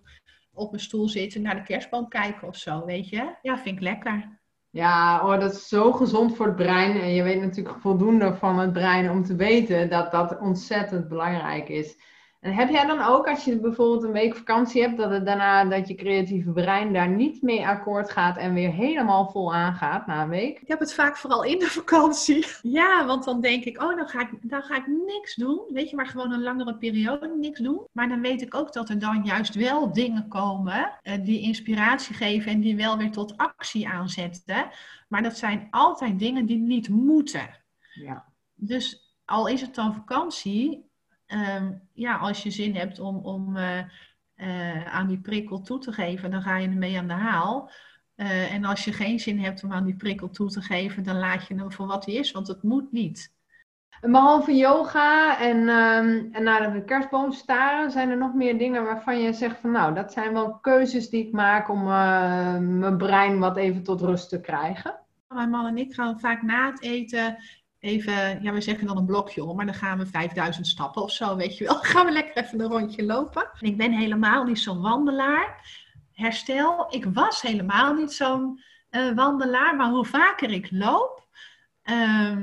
op 0.54 0.72
mijn 0.72 0.84
stoel 0.84 1.10
zitten, 1.10 1.42
naar 1.42 1.56
de 1.56 1.64
kerstboom 1.64 2.08
kijken 2.08 2.48
of 2.48 2.56
zo, 2.56 2.86
weet 2.86 3.10
je. 3.10 3.36
Ja, 3.42 3.58
vind 3.58 3.76
ik 3.76 3.82
lekker. 3.82 4.40
Ja, 4.70 5.22
oh, 5.22 5.40
dat 5.40 5.54
is 5.54 5.68
zo 5.68 5.92
gezond 5.92 6.36
voor 6.36 6.46
het 6.46 6.56
brein. 6.56 7.02
En 7.02 7.14
je 7.14 7.24
weet 7.24 7.42
natuurlijk 7.42 7.80
voldoende 7.80 8.36
van 8.36 8.60
het 8.60 8.74
brein 8.74 9.10
om 9.10 9.24
te 9.24 9.36
weten 9.36 9.90
dat 9.90 10.12
dat 10.12 10.40
ontzettend 10.40 11.08
belangrijk 11.08 11.70
is. 11.70 11.96
En 12.40 12.54
heb 12.54 12.70
jij 12.70 12.86
dan 12.86 13.02
ook, 13.02 13.28
als 13.28 13.44
je 13.44 13.60
bijvoorbeeld 13.60 14.04
een 14.04 14.12
week 14.12 14.36
vakantie 14.36 14.82
hebt, 14.82 14.98
dat 14.98 15.12
het 15.12 15.26
daarna 15.26 15.66
dat 15.66 15.88
je 15.88 15.96
creatieve 15.96 16.52
brein 16.52 16.94
daar 16.94 17.10
niet 17.10 17.42
mee 17.42 17.68
akkoord 17.68 18.12
gaat 18.12 18.38
en 18.38 18.54
weer 18.54 18.72
helemaal 18.72 19.30
vol 19.32 19.54
aangaat 19.54 20.08
na 20.08 20.24
een 20.24 20.30
week? 20.30 20.60
Ik 20.60 20.68
heb 20.68 20.80
het 20.80 20.94
vaak 20.94 21.18
vooral 21.18 21.44
in 21.44 21.60
de 21.60 21.66
vakantie. 21.66 22.46
Ja, 22.62 23.06
want 23.06 23.24
dan 23.24 23.42
denk 23.42 23.64
ik, 23.64 23.82
oh, 23.82 23.96
dan 23.96 24.08
ga 24.08 24.22
ik, 24.22 24.30
dan 24.42 24.62
ga 24.62 24.76
ik 24.76 24.88
niks 24.88 25.36
doen. 25.36 25.62
Weet 25.68 25.90
je, 25.90 25.96
maar 25.96 26.08
gewoon 26.08 26.32
een 26.32 26.42
langere 26.42 26.78
periode 26.78 27.36
niks 27.40 27.60
doen. 27.60 27.88
Maar 27.92 28.10
dan 28.10 28.22
weet 28.22 28.42
ik 28.42 28.56
ook 28.56 28.74
dat 28.74 28.90
er 28.90 29.00
dan 29.00 29.24
juist 29.24 29.56
wel 29.56 29.94
dingen 29.94 30.28
komen 30.28 30.92
uh, 31.04 31.14
die 31.24 31.42
inspiratie 31.42 32.16
geven 32.16 32.52
en 32.52 32.60
die 32.60 32.76
wel 32.76 32.98
weer 32.98 33.12
tot 33.12 33.38
actie 33.38 33.88
aanzetten. 33.88 34.70
Maar 35.08 35.24
dat 35.24 35.38
zijn 35.38 35.68
altijd 35.72 36.20
dingen 36.20 36.46
die 36.46 36.58
niet 36.58 36.90
moeten. 36.90 37.50
Ja. 37.94 38.26
Dus 38.56 39.16
al 39.26 39.48
is 39.48 39.62
het 39.62 39.76
dan 39.76 39.94
vakantie, 39.94 40.87
Ehm, 41.28 41.72
ja, 41.94 42.16
als 42.16 42.44
je 42.44 42.52
zin 42.52 42.76
hebt 42.76 43.00
om, 43.00 43.18
om 43.18 43.58
uh, 43.58 43.80
uh, 44.38 44.96
aan 44.96 45.08
die 45.08 45.20
prikkel 45.20 45.62
toe 45.62 45.80
te 45.80 45.92
geven, 45.92 46.32
dan 46.32 46.42
ga 46.42 46.58
je 46.58 46.68
ermee 46.68 46.98
aan 46.98 47.08
de 47.08 47.14
haal. 47.14 47.72
Uh, 48.16 48.54
en 48.54 48.66
als 48.66 48.86
je 48.86 48.94
geen 48.94 49.20
zin 49.20 49.40
hebt 49.40 49.64
om 49.64 49.72
aan 49.72 49.86
die 49.86 49.96
prikkel 49.96 50.30
toe 50.30 50.50
te 50.50 50.62
geven, 50.62 51.04
dan 51.04 51.18
laat 51.18 51.48
je 51.48 51.56
hem 51.56 51.72
voor 51.72 51.88
wat 51.88 52.06
hij 52.06 52.14
is, 52.14 52.32
want 52.32 52.48
het 52.48 52.64
moet 52.64 52.92
niet. 52.92 53.36
Behalve 54.02 54.56
yoga 54.56 55.40
en, 55.40 55.58
um, 55.58 56.30
en 56.32 56.44
naar 56.44 56.74
de 56.74 56.84
kerstboom 56.84 57.32
staren, 57.32 57.92
zijn 57.92 58.10
er 58.10 58.18
nog 58.18 58.34
meer 58.34 58.58
dingen 58.58 58.84
waarvan 58.84 59.22
je 59.22 59.34
zegt 59.34 59.60
van 59.60 59.72
nou, 59.72 59.94
dat 59.94 60.14
zijn 60.14 60.34
wel 60.34 60.60
keuzes 60.60 61.10
die 61.10 61.28
ik 61.28 61.32
maak 61.34 61.70
om 61.70 61.84
mijn 61.84 62.98
brein 62.98 63.40
wat 63.40 63.58
even 63.58 63.84
tot 63.84 64.02
rust 64.02 64.30
te 64.30 64.42
krijgen? 64.42 65.00
Mijn 65.28 65.50
man 65.50 65.66
en 65.66 65.78
ik 65.78 65.94
gaan 65.94 66.20
vaak 66.20 66.42
na 66.42 66.72
het 66.72 66.82
eten 66.82 67.38
even, 67.80 68.44
ja, 68.44 68.52
we 68.52 68.62
zeggen 68.62 68.88
dan 68.88 68.98
een 68.98 69.06
blokje 69.06 69.44
om, 69.44 69.56
maar 69.56 69.66
dan 69.66 69.76
gaan 69.76 69.98
we 69.98 70.06
5000 70.06 70.68
stappen 70.68 71.02
of 71.02 71.12
zo, 71.12 71.36
weet 71.36 71.58
je 71.58 71.64
wel. 71.64 71.74
Dan 71.74 71.84
gaan 71.94 72.06
we 72.06 72.12
lekker 72.12 72.44
even 72.44 72.60
een 72.60 72.70
rondje 72.70 73.04
lopen. 73.04 73.50
ik 73.60 73.78
ben 73.78 73.92
helemaal 73.92 74.44
niet 74.44 74.60
zo'n 74.60 74.82
wandelaar. 74.82 75.70
Herstel, 76.14 76.86
ik 76.90 77.06
was 77.06 77.42
helemaal 77.42 77.94
niet 77.94 78.14
zo'n 78.14 78.62
uh, 78.92 79.16
wandelaar, 79.16 79.76
maar 79.76 79.90
hoe 79.90 80.06
vaker 80.06 80.52
ik 80.52 80.72
loop, 80.72 81.28
uh, 81.84 82.38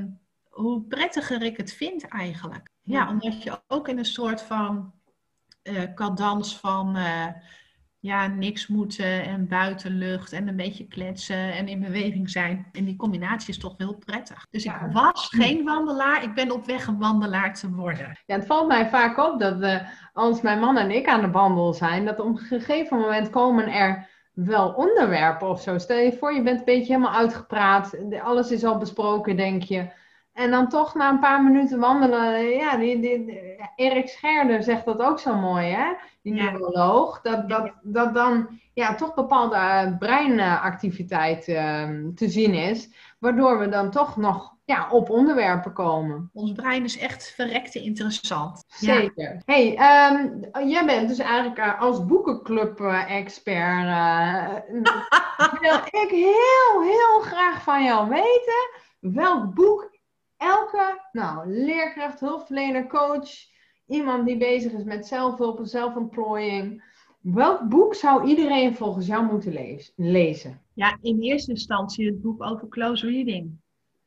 hoe 0.49 0.83
prettiger 0.83 1.41
ik 1.41 1.57
het 1.57 1.73
vind 1.73 2.07
eigenlijk. 2.07 2.69
Ja, 2.81 3.09
omdat 3.09 3.43
je 3.43 3.61
ook 3.67 3.87
in 3.87 3.97
een 3.97 4.05
soort 4.05 4.41
van 4.41 4.93
uh, 5.63 5.93
cadans 5.95 6.57
van 6.57 6.97
uh, 6.97 7.27
ja, 8.05 8.27
niks 8.27 8.67
moeten 8.67 9.23
en 9.23 9.47
buitenlucht 9.47 10.33
en 10.33 10.47
een 10.47 10.55
beetje 10.55 10.87
kletsen 10.87 11.53
en 11.53 11.67
in 11.67 11.79
beweging 11.79 12.29
zijn. 12.29 12.67
En 12.71 12.85
die 12.85 12.95
combinatie 12.95 13.49
is 13.49 13.59
toch 13.59 13.73
heel 13.77 13.95
prettig. 14.05 14.45
Dus 14.49 14.65
ik 14.65 14.87
was 14.91 15.29
geen 15.29 15.63
wandelaar, 15.63 16.23
ik 16.23 16.33
ben 16.33 16.51
op 16.51 16.65
weg 16.65 16.87
een 16.87 16.99
wandelaar 16.99 17.53
te 17.53 17.69
worden. 17.69 18.19
Ja, 18.25 18.35
het 18.35 18.45
valt 18.45 18.67
mij 18.67 18.89
vaak 18.89 19.17
op 19.17 19.39
dat 19.39 19.61
uh, 19.61 19.81
als 20.13 20.41
mijn 20.41 20.59
man 20.59 20.77
en 20.77 20.91
ik 20.91 21.07
aan 21.07 21.21
de 21.21 21.31
wandel 21.31 21.73
zijn, 21.73 22.05
dat 22.05 22.19
op 22.19 22.25
een 22.25 22.37
gegeven 22.37 22.97
moment 22.97 23.29
komen 23.29 23.67
er 23.67 24.07
wel 24.33 24.69
onderwerpen 24.69 25.49
of 25.49 25.61
zo. 25.61 25.77
Stel 25.77 25.97
je 25.97 26.17
voor, 26.19 26.33
je 26.33 26.41
bent 26.41 26.59
een 26.59 26.65
beetje 26.65 26.93
helemaal 26.93 27.15
uitgepraat, 27.15 27.97
alles 28.23 28.51
is 28.51 28.63
al 28.63 28.77
besproken, 28.77 29.35
denk 29.35 29.63
je. 29.63 29.89
En 30.35 30.51
dan 30.51 30.69
toch 30.69 30.93
na 30.93 31.09
een 31.09 31.19
paar 31.19 31.43
minuten 31.43 31.79
wandelen, 31.79 32.49
ja, 32.49 32.77
die, 32.77 32.99
die, 32.99 33.57
Erik 33.75 34.07
Scherder 34.07 34.63
zegt 34.63 34.85
dat 34.85 34.99
ook 34.99 35.19
zo 35.19 35.35
mooi, 35.35 35.65
hè? 35.67 35.93
Die 36.21 36.33
neuroloog. 36.33 37.21
Dat, 37.21 37.49
dat, 37.49 37.71
dat 37.81 38.13
dan 38.13 38.59
ja, 38.73 38.95
toch 38.95 39.13
bepaalde 39.13 39.55
eh, 39.55 39.97
breinactiviteit 39.97 41.47
uh, 41.47 41.89
te 42.15 42.29
zien 42.29 42.53
is, 42.53 42.89
waardoor 43.19 43.59
we 43.59 43.69
dan 43.69 43.91
toch 43.91 44.17
nog 44.17 44.53
ja, 44.65 44.89
op 44.89 45.09
onderwerpen 45.09 45.73
komen. 45.73 46.29
Ons 46.33 46.51
brein 46.51 46.83
is 46.83 46.97
echt 46.97 47.33
verrekte 47.35 47.81
interessant. 47.81 48.63
Zeker. 48.67 49.41
hey, 49.45 49.67
um, 50.11 50.67
jij 50.67 50.85
bent 50.85 51.07
dus 51.07 51.19
eigenlijk 51.19 51.59
uh, 51.59 51.81
als 51.81 52.05
boekenclub-expert. 52.05 53.85
Uh, 53.85 54.53
wil 55.61 55.77
ik 56.03 56.09
heel, 56.09 56.81
heel 56.81 57.19
graag 57.21 57.63
van 57.63 57.83
jou 57.83 58.09
weten 58.09 58.83
welk 58.99 59.53
boek 59.53 59.94
elke 60.37 61.01
nou, 61.11 61.49
leerkracht, 61.49 62.19
hulpverlener, 62.19 62.87
coach, 62.87 63.29
iemand 63.87 64.25
die 64.25 64.37
bezig 64.37 64.71
is 64.71 64.83
met 64.83 65.07
zelfhulp 65.07 65.59
en. 65.59 66.83
Welk 67.19 67.69
boek 67.69 67.95
zou 67.95 68.27
iedereen 68.27 68.75
volgens 68.75 69.07
jou 69.07 69.25
moeten 69.25 69.81
lezen? 69.95 70.61
Ja, 70.73 70.97
in 71.01 71.19
eerste 71.19 71.51
instantie 71.51 72.05
het 72.05 72.21
boek 72.21 72.43
over 72.43 72.67
close 72.67 73.07
reading. 73.07 73.51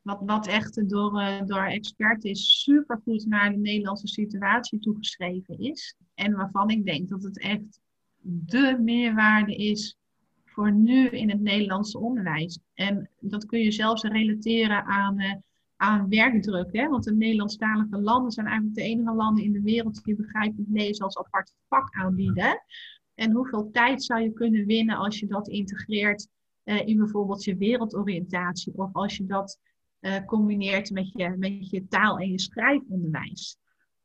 Wat, 0.02 0.22
wat 0.26 0.46
echt 0.46 0.88
door, 0.88 1.20
uh, 1.20 1.42
door 1.44 1.64
experten 1.64 2.30
is 2.30 2.62
supergoed 2.62 3.26
naar 3.26 3.50
de 3.50 3.56
Nederlandse 3.56 4.06
situatie 4.06 4.78
toegeschreven 4.78 5.58
is. 5.58 5.94
En 6.14 6.36
waarvan 6.36 6.70
ik 6.70 6.84
denk 6.84 7.08
dat 7.08 7.22
het 7.22 7.38
echt 7.38 7.80
de 8.20 8.78
meerwaarde 8.80 9.56
is 9.56 9.96
voor 10.44 10.72
nu 10.72 11.08
in 11.08 11.30
het 11.30 11.40
Nederlandse 11.40 11.98
onderwijs. 11.98 12.58
En 12.74 13.10
dat 13.20 13.46
kun 13.46 13.60
je 13.60 13.72
zelfs 13.72 14.02
relateren 14.02 14.84
aan 14.84 15.20
uh, 15.20 15.32
aan 15.78 16.08
werkdruk. 16.08 16.72
Hè? 16.72 16.88
Want 16.88 17.04
de 17.04 17.14
Nederlandstalige 17.14 18.00
landen 18.00 18.32
zijn 18.32 18.46
eigenlijk 18.46 18.76
de 18.76 18.82
enige 18.82 19.14
landen 19.14 19.44
in 19.44 19.52
de 19.52 19.62
wereld 19.62 20.04
die 20.04 20.16
begrijpend 20.16 20.68
lezen 20.70 21.04
als 21.04 21.18
apart 21.18 21.52
vak 21.68 21.94
aanbieden. 21.94 22.62
En 23.14 23.32
hoeveel 23.32 23.70
tijd 23.70 24.02
zou 24.02 24.20
je 24.20 24.32
kunnen 24.32 24.66
winnen 24.66 24.96
als 24.96 25.18
je 25.18 25.26
dat 25.26 25.48
integreert 25.48 26.28
uh, 26.64 26.86
in 26.86 26.96
bijvoorbeeld 26.96 27.44
je 27.44 27.56
wereldoriëntatie 27.56 28.72
of 28.76 28.92
als 28.92 29.16
je 29.16 29.26
dat 29.26 29.58
uh, 30.00 30.24
combineert 30.24 30.90
met 30.90 31.10
je, 31.12 31.34
met 31.38 31.70
je 31.70 31.86
taal- 31.88 32.18
en 32.18 32.30
je 32.30 32.40
schrijfonderwijs. 32.40 33.58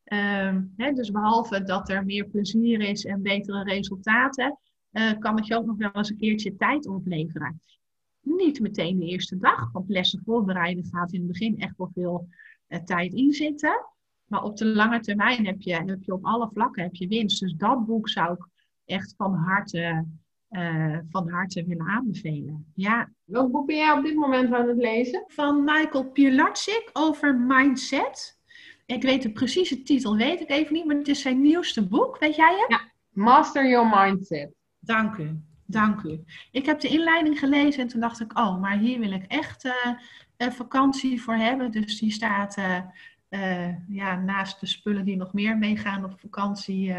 Um, 0.04 0.74
hè, 0.78 0.92
dus 0.92 1.12
behalve 1.12 1.64
dat 1.64 1.90
er 1.90 2.06
meer 2.06 2.26
plezier 2.26 2.82
is 2.82 3.06
en 3.06 3.22
betere 3.22 3.64
resultaten, 3.64 4.60
uh, 4.92 5.12
kan 5.20 5.36
het 5.36 5.48
je 5.48 5.56
ook 5.56 5.66
nog 5.66 5.78
wel 5.78 5.92
eens 5.94 6.10
een 6.10 6.18
keertje 6.18 6.56
tijd 6.56 6.88
opleveren. 6.88 7.62
Niet 8.24 8.60
meteen 8.60 9.00
de 9.00 9.06
eerste 9.06 9.38
dag, 9.38 9.72
want 9.72 9.90
lessen 9.90 10.22
voorbereiden 10.26 10.86
gaat 10.86 11.14
in 11.14 11.20
het 11.20 11.28
begin 11.28 11.60
echt 11.60 11.78
wel 11.78 11.90
veel 11.94 12.28
uh, 12.68 12.80
tijd 12.80 13.14
in 13.14 13.34
zitten. 13.34 13.86
Maar 14.28 14.44
op 14.44 14.58
de 14.58 14.66
lange 14.66 15.00
termijn 15.00 15.46
heb 15.46 15.62
je, 15.62 15.74
heb 15.74 16.04
je 16.04 16.14
op 16.14 16.26
alle 16.26 16.50
vlakken 16.54 16.84
heb 16.84 16.96
je 16.96 17.08
winst. 17.08 17.40
Dus 17.40 17.54
dat 17.54 17.86
boek 17.86 18.10
zou 18.10 18.34
ik 18.34 18.48
echt 18.86 19.14
van 19.18 19.34
harte, 19.34 20.06
uh, 20.50 20.98
van 21.10 21.30
harte 21.30 21.66
willen 21.66 21.88
aanbevelen. 21.88 22.72
Ja. 22.76 23.10
Welk 23.24 23.52
boek 23.52 23.68
ben 23.68 23.76
jij 23.76 23.92
op 23.92 24.04
dit 24.04 24.16
moment 24.16 24.54
aan 24.54 24.68
het 24.68 24.78
lezen? 24.78 25.24
Van 25.28 25.64
Michael 25.64 26.10
Pilarczyk 26.10 26.90
over 26.94 27.40
mindset. 27.40 28.38
Ik 28.86 29.02
weet 29.02 29.22
de 29.22 29.32
precieze 29.32 29.84
titel, 29.84 30.16
weet 30.16 30.42
ik 30.42 30.50
even 30.50 30.74
niet, 30.74 30.86
maar 30.86 30.96
het 30.96 31.08
is 31.08 31.22
zijn 31.22 31.42
nieuwste 31.42 31.88
boek. 31.88 32.20
Weet 32.20 32.36
jij 32.36 32.58
het? 32.60 32.70
Ja, 32.70 32.92
Master 33.10 33.70
Your 33.70 33.90
Mindset. 33.90 34.54
Dank 34.80 35.18
u, 35.18 35.42
dank 35.74 36.02
u. 36.02 36.24
Ik 36.52 36.66
heb 36.66 36.80
de 36.80 36.88
inleiding 36.88 37.40
gelezen 37.40 37.82
en 37.82 37.88
toen 37.88 38.02
dacht 38.02 38.20
ik, 38.20 38.38
oh, 38.40 38.62
maar 38.62 38.78
hier 38.78 39.00
wil 39.00 39.12
ik 39.12 39.24
echt 39.28 39.66
uh, 39.66 40.52
vakantie 40.52 41.22
voor 41.22 41.36
hebben. 41.36 41.72
Dus 41.72 42.00
die 42.00 42.12
staat 42.12 42.58
uh, 43.30 43.68
ja, 43.88 44.16
naast 44.16 44.60
de 44.60 44.66
spullen 44.66 45.06
die 45.06 45.16
nog 45.16 45.34
meer 45.34 45.58
meegaan 45.58 46.04
op 46.04 46.20
vakantie, 46.20 46.96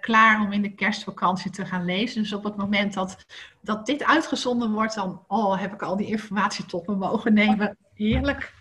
klaar 0.00 0.40
om 0.40 0.52
in 0.52 0.62
de 0.62 0.74
kerstvakantie 0.74 1.50
te 1.50 1.66
gaan 1.66 1.84
lezen. 1.84 2.22
Dus 2.22 2.32
op 2.32 2.44
het 2.44 2.56
moment 2.56 2.94
dat, 2.94 3.24
dat 3.60 3.86
dit 3.86 4.04
uitgezonden 4.04 4.72
wordt, 4.72 4.94
dan 4.94 5.24
oh, 5.26 5.60
heb 5.60 5.72
ik 5.72 5.82
al 5.82 5.96
die 5.96 6.06
informatie 6.06 6.66
tot 6.66 6.86
me 6.86 6.94
mogen 6.94 7.34
nemen. 7.34 7.76
Heerlijk. 7.94 8.52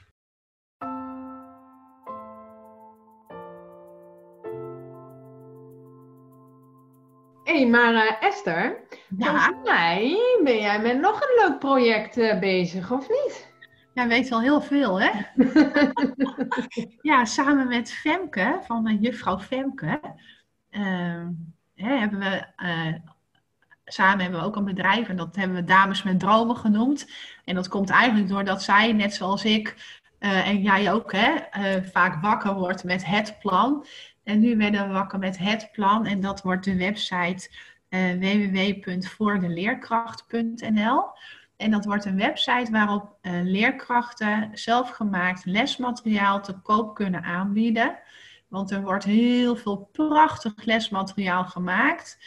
Hey, 7.64 7.72
maar 7.72 7.94
uh, 7.94 8.30
Esther, 8.30 8.80
ja. 9.18 9.26
volgens 9.26 9.70
mij 9.70 10.18
ben 10.44 10.60
jij 10.60 10.82
met 10.82 11.00
nog 11.00 11.22
een 11.22 11.48
leuk 11.48 11.60
project 11.60 12.18
uh, 12.18 12.40
bezig, 12.40 12.92
of 12.92 13.10
niet? 13.10 13.52
Jij 13.94 14.08
weet 14.08 14.30
wel 14.30 14.42
heel 14.42 14.62
veel, 14.62 15.02
hè? 15.02 15.12
ja, 17.12 17.26
samen 17.26 17.68
met 17.68 17.92
Femke, 17.92 18.60
van 18.64 18.88
uh, 18.88 19.02
juffrouw 19.02 19.40
Femke, 19.40 20.00
ehm, 20.70 21.28
hè, 21.76 21.98
hebben 21.98 22.20
we... 22.20 22.46
samen 23.86 24.22
hebben 24.22 24.40
we 24.40 24.46
ook 24.46 24.56
een 24.56 24.66
bedrijf 24.66 25.08
en 25.08 25.16
dat 25.16 25.36
hebben 25.36 25.58
we 25.58 25.64
Dames 25.64 26.04
met 26.04 26.20
Dromen 26.20 26.58
genoemd. 26.58 27.12
En 27.46 27.56
dat 27.56 27.68
komt 27.68 27.90
eigenlijk 27.90 28.30
doordat 28.30 28.64
zij, 28.64 28.94
net 28.94 29.14
zoals 29.14 29.46
ik, 29.46 29.76
en 30.20 30.62
jij 30.62 30.94
ook, 30.94 31.12
hè, 31.12 31.36
vaak 31.84 32.22
wakker 32.22 32.54
wordt 32.54 32.84
met 32.84 33.06
het 33.06 33.40
plan. 33.40 33.86
En 34.24 34.40
nu 34.40 34.58
werden 34.58 34.88
we 34.88 34.94
wakker 34.94 35.20
met 35.20 35.38
het 35.38 35.70
plan 35.72 36.06
en 36.06 36.20
dat 36.20 36.42
wordt 36.42 36.66
de 36.66 36.76
website 36.76 37.50
uh, 37.90 38.14
www.voordeleerkracht.nl. 38.14 41.04
En 41.58 41.72
dat 41.72 41.86
wordt 41.86 42.06
een 42.06 42.18
website 42.18 42.72
waarop 42.72 43.18
uh, 43.22 43.32
leerkrachten 43.44 44.50
zelfgemaakt 44.54 45.46
lesmateriaal 45.46 46.42
te 46.42 46.54
koop 46.54 46.96
kunnen 46.96 47.24
aanbieden. 47.24 48.00
Want 48.48 48.72
er 48.72 48.82
wordt 48.82 49.04
heel 49.04 49.56
veel 49.56 49.90
prachtig 49.92 50.64
lesmateriaal 50.64 51.46
gemaakt. 51.46 52.20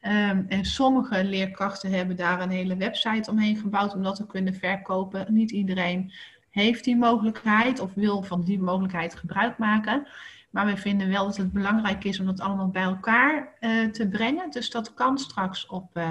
Um, 0.00 0.44
en 0.48 0.64
sommige 0.64 1.24
leerkrachten 1.24 1.90
hebben 1.90 2.16
daar 2.16 2.40
een 2.40 2.50
hele 2.50 2.76
website 2.76 3.30
omheen 3.30 3.56
gebouwd 3.56 3.94
om 3.94 4.02
dat 4.02 4.16
te 4.16 4.26
kunnen 4.26 4.54
verkopen. 4.54 5.26
Niet 5.28 5.50
iedereen 5.50 6.12
heeft 6.50 6.84
die 6.84 6.96
mogelijkheid 6.96 7.80
of 7.80 7.94
wil 7.94 8.22
van 8.22 8.44
die 8.44 8.60
mogelijkheid 8.60 9.14
gebruik 9.14 9.58
maken. 9.58 10.06
Maar 10.54 10.66
we 10.66 10.76
vinden 10.76 11.08
wel 11.08 11.24
dat 11.24 11.36
het 11.36 11.52
belangrijk 11.52 12.04
is 12.04 12.20
om 12.20 12.26
dat 12.26 12.40
allemaal 12.40 12.68
bij 12.68 12.82
elkaar 12.82 13.48
uh, 13.60 13.90
te 13.90 14.08
brengen. 14.08 14.50
Dus 14.50 14.70
dat 14.70 14.94
kan 14.94 15.18
straks 15.18 15.66
op, 15.66 15.96
uh, 15.96 16.10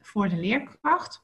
voor 0.00 0.28
de 0.28 0.36
leerkracht. 0.36 1.22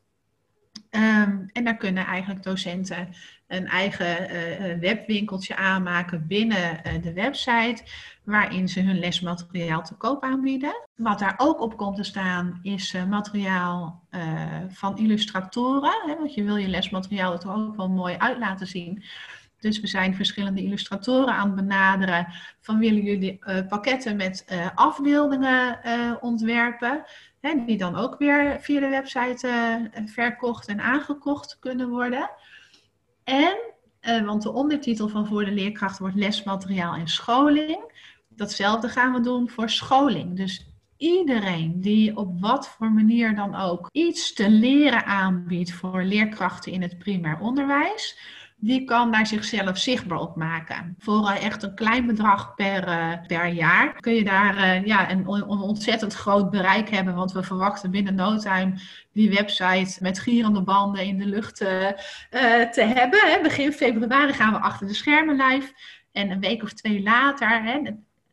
Um, 0.90 1.48
en 1.52 1.64
daar 1.64 1.76
kunnen 1.76 2.06
eigenlijk 2.06 2.42
docenten 2.42 3.08
een 3.46 3.66
eigen 3.66 4.34
uh, 4.34 4.78
webwinkeltje 4.78 5.56
aanmaken 5.56 6.26
binnen 6.26 6.80
de 7.02 7.12
website, 7.12 7.82
waarin 8.24 8.68
ze 8.68 8.80
hun 8.80 8.98
lesmateriaal 8.98 9.82
te 9.82 9.94
koop 9.94 10.22
aanbieden. 10.22 10.86
Wat 10.96 11.18
daar 11.18 11.34
ook 11.36 11.60
op 11.60 11.76
komt 11.76 11.96
te 11.96 12.04
staan 12.04 12.58
is 12.62 12.94
materiaal 13.08 14.02
van 14.68 14.98
illustratoren, 14.98 16.02
hè, 16.06 16.16
want 16.16 16.34
je 16.34 16.44
wil 16.44 16.56
je 16.56 16.68
lesmateriaal 16.68 17.32
er 17.32 17.50
ook 17.50 17.76
wel 17.76 17.88
mooi 17.88 18.16
uit 18.16 18.38
laten 18.38 18.66
zien. 18.66 19.04
Dus 19.60 19.80
we 19.80 19.86
zijn 19.86 20.14
verschillende 20.14 20.62
illustratoren 20.62 21.34
aan 21.34 21.46
het 21.46 21.56
benaderen 21.56 22.26
van 22.60 22.78
willen 22.78 23.02
jullie 23.02 23.38
uh, 23.40 23.66
pakketten 23.68 24.16
met 24.16 24.46
uh, 24.52 24.68
afbeeldingen 24.74 25.78
uh, 25.84 26.12
ontwerpen, 26.20 27.04
hè, 27.40 27.64
die 27.66 27.78
dan 27.78 27.96
ook 27.96 28.18
weer 28.18 28.56
via 28.60 28.80
de 28.80 28.88
website 28.88 29.90
verkocht 30.06 30.68
en 30.68 30.80
aangekocht 30.80 31.56
kunnen 31.60 31.88
worden. 31.88 32.30
En, 33.24 33.56
want 34.24 34.42
de 34.42 34.52
ondertitel 34.52 35.08
van 35.08 35.26
Voor 35.26 35.44
de 35.44 35.50
Leerkracht 35.50 35.98
wordt 35.98 36.16
lesmateriaal 36.16 36.94
en 36.94 37.08
scholing. 37.08 37.92
Datzelfde 38.28 38.88
gaan 38.88 39.12
we 39.12 39.20
doen 39.20 39.50
voor 39.50 39.70
scholing. 39.70 40.36
Dus 40.36 40.66
iedereen 40.96 41.80
die 41.80 42.16
op 42.16 42.40
wat 42.40 42.68
voor 42.68 42.90
manier 42.90 43.34
dan 43.34 43.54
ook 43.54 43.88
iets 43.92 44.32
te 44.32 44.50
leren 44.50 45.04
aanbiedt 45.04 45.72
voor 45.72 46.02
leerkrachten 46.02 46.72
in 46.72 46.82
het 46.82 46.98
primair 46.98 47.38
onderwijs 47.38 48.18
die 48.58 48.84
kan 48.84 49.12
daar 49.12 49.26
zichzelf 49.26 49.78
zichtbaar 49.78 50.18
op 50.18 50.36
maken. 50.36 50.94
Voor 50.98 51.30
echt 51.30 51.62
een 51.62 51.74
klein 51.74 52.06
bedrag 52.06 52.54
per, 52.54 52.88
uh, 52.88 53.12
per 53.26 53.46
jaar 53.46 54.00
kun 54.00 54.14
je 54.14 54.24
daar 54.24 54.56
uh, 54.56 54.86
ja, 54.86 55.10
een, 55.10 55.26
ontzettend 55.46 56.14
groot 56.14 56.50
bereik 56.50 56.88
hebben. 56.88 57.14
Want 57.14 57.32
we 57.32 57.42
verwachten 57.42 57.90
binnen 57.90 58.14
no 58.14 58.36
time 58.36 58.72
die 59.12 59.30
website 59.30 60.02
met 60.02 60.18
gierende 60.18 60.62
banden 60.62 61.04
in 61.04 61.18
de 61.18 61.26
lucht 61.26 61.56
te 61.56 62.82
hebben. 62.94 63.20
Hè. 63.20 63.40
Begin 63.42 63.72
februari 63.72 64.32
gaan 64.32 64.52
we 64.52 64.58
achter 64.58 64.86
de 64.86 64.94
schermen 64.94 65.36
live. 65.36 65.72
En 66.12 66.30
een 66.30 66.40
week 66.40 66.62
of 66.62 66.72
twee 66.72 67.02
later, 67.02 67.62
hè, 67.62 67.80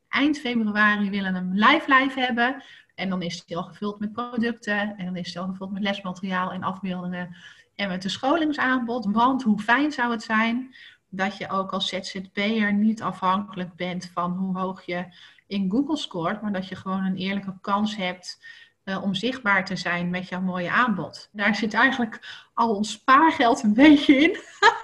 eind 0.09 0.39
februari, 0.39 1.09
willen 1.09 1.33
we 1.33 1.39
een 1.39 1.53
live 1.53 1.93
live 1.93 2.19
hebben. 2.19 2.63
En 2.95 3.09
dan 3.09 3.21
is 3.21 3.43
het 3.45 3.55
al 3.55 3.63
gevuld 3.63 3.99
met 3.99 4.13
producten. 4.13 4.97
En 4.97 5.05
dan 5.05 5.15
is 5.15 5.27
het 5.27 5.37
al 5.37 5.47
gevuld 5.47 5.71
met 5.71 5.83
lesmateriaal 5.83 6.51
en 6.51 6.63
afbeeldingen 6.63 7.35
en 7.75 7.87
met 7.87 8.03
een 8.03 8.09
scholingsaanbod. 8.09 9.05
Want 9.05 9.43
hoe 9.43 9.59
fijn 9.59 9.91
zou 9.91 10.11
het 10.11 10.23
zijn 10.23 10.75
dat 11.09 11.37
je 11.37 11.49
ook 11.49 11.71
als 11.71 11.87
ZZP'er 11.87 12.73
niet 12.73 13.01
afhankelijk 13.01 13.75
bent 13.75 14.09
van 14.13 14.31
hoe 14.31 14.57
hoog 14.57 14.85
je 14.85 15.05
in 15.47 15.71
Google 15.71 15.97
scoort, 15.97 16.41
maar 16.41 16.51
dat 16.51 16.67
je 16.67 16.75
gewoon 16.75 17.03
een 17.03 17.15
eerlijke 17.15 17.57
kans 17.61 17.95
hebt 17.95 18.45
uh, 18.85 19.03
om 19.03 19.15
zichtbaar 19.15 19.65
te 19.65 19.75
zijn 19.75 20.09
met 20.09 20.29
jouw 20.29 20.41
mooie 20.41 20.71
aanbod. 20.71 21.29
Daar 21.31 21.55
zit 21.55 21.73
eigenlijk 21.73 22.42
al 22.53 22.75
ons 22.75 22.91
spaargeld 22.91 23.63
een 23.63 23.73
beetje 23.73 24.15
in. 24.15 24.37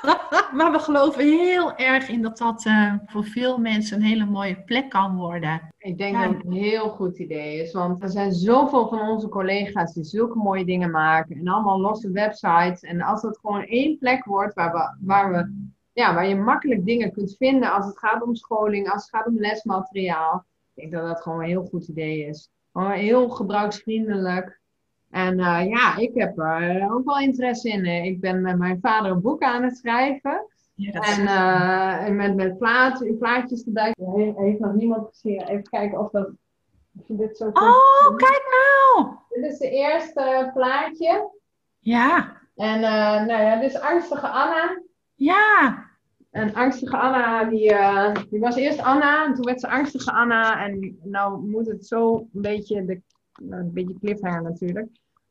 maar 0.58 0.71
we 0.71 0.79
geloven 0.79 1.23
heel 1.23 1.75
erg 1.75 2.10
in 2.10 2.21
dat 2.21 2.38
dat 2.38 2.65
uh, 2.65 2.93
voor 3.05 3.23
veel 3.23 3.58
mensen 3.58 3.97
een 3.97 4.03
hele 4.03 4.25
mooie 4.25 4.63
plek 4.63 4.89
kan 4.89 5.15
worden. 5.15 5.73
Ik 5.77 5.97
denk 5.97 6.15
dat 6.15 6.34
het 6.34 6.45
een 6.45 6.51
heel 6.51 6.89
goed 6.89 7.19
idee 7.19 7.62
is. 7.62 7.73
Want 7.73 8.03
er 8.03 8.10
zijn 8.10 8.32
zoveel 8.32 8.88
van 8.88 9.10
onze 9.10 9.29
collega's 9.29 9.93
die 9.93 10.03
zulke 10.03 10.38
mooie 10.38 10.65
dingen 10.65 10.91
maken. 10.91 11.36
En 11.36 11.47
allemaal 11.47 11.79
losse 11.79 12.12
websites. 12.12 12.82
En 12.82 13.01
als 13.01 13.21
het 13.21 13.39
gewoon 13.39 13.63
één 13.63 13.97
plek 13.97 14.25
wordt 14.25 14.53
waar, 14.53 14.71
we, 14.71 15.05
waar, 15.05 15.32
we, 15.32 15.69
ja, 15.93 16.13
waar 16.13 16.27
je 16.27 16.36
makkelijk 16.36 16.86
dingen 16.86 17.12
kunt 17.12 17.36
vinden 17.38 17.71
als 17.71 17.86
het 17.86 17.99
gaat 17.99 18.21
om 18.21 18.36
scholing, 18.36 18.89
als 18.89 19.01
het 19.01 19.15
gaat 19.15 19.27
om 19.27 19.39
lesmateriaal. 19.39 20.45
Ik 20.73 20.82
denk 20.82 20.91
dat 20.91 21.13
dat 21.13 21.21
gewoon 21.21 21.39
een 21.39 21.49
heel 21.49 21.65
goed 21.65 21.88
idee 21.88 22.25
is. 22.25 22.49
Gewoon 22.71 22.91
heel 22.91 23.29
gebruiksvriendelijk. 23.29 24.60
En 25.10 25.39
uh, 25.39 25.67
ja, 25.67 25.98
ik 25.98 26.12
heb 26.13 26.38
er 26.38 26.93
ook 26.93 27.06
wel 27.06 27.19
interesse 27.19 27.69
in. 27.69 27.86
Ik 27.86 28.19
ben 28.19 28.41
met 28.41 28.58
mijn 28.58 28.80
vader 28.82 29.12
een 29.12 29.22
boek 29.22 29.43
aan 29.43 29.63
het 29.63 29.78
schrijven. 29.78 30.45
Ja, 30.74 30.91
en, 30.91 31.22
uh, 31.22 32.08
en 32.08 32.15
met, 32.15 32.36
met 32.36 32.58
plaat, 32.58 33.17
plaatjes 33.19 33.63
erbij. 33.65 33.95
Ja, 33.98 34.34
heeft 34.36 34.60
nog 34.60 34.74
niemand 34.74 35.08
gezien. 35.08 35.41
Even 35.41 35.63
kijken 35.63 36.00
of, 36.00 36.12
dat, 36.12 36.30
of 37.00 37.08
je 37.08 37.15
dit 37.15 37.38
zo 37.38 37.50
Oh, 37.54 38.15
kijk 38.15 38.43
nou! 38.50 39.15
Dit 39.30 39.52
is 39.52 39.58
de 39.58 39.69
eerste 39.69 40.52
plaatje. 40.54 41.30
Ja. 41.80 42.38
En 42.56 42.76
uh, 42.76 43.26
nou 43.26 43.41
ja, 43.41 43.60
dit 43.60 43.69
is 43.69 43.80
Angstige 43.80 44.28
Anna. 44.28 44.82
Ja. 45.15 45.86
En 46.32 46.54
Angstige 46.54 46.98
Anna, 46.98 47.43
die, 47.43 47.72
uh, 47.72 48.13
die 48.30 48.39
was 48.39 48.56
eerst 48.56 48.82
Anna 48.82 49.26
en 49.26 49.34
toen 49.34 49.45
werd 49.45 49.60
ze 49.60 49.67
Angstige 49.67 50.12
Anna. 50.12 50.65
En 50.65 51.00
nou 51.04 51.48
moet 51.48 51.67
het 51.67 51.86
zo 51.88 52.17
een 52.17 52.41
beetje, 52.41 52.86
de, 52.86 53.02
een 53.49 53.73
beetje 53.73 53.99
cliffhanger 53.99 54.41
natuurlijk. 54.41 54.88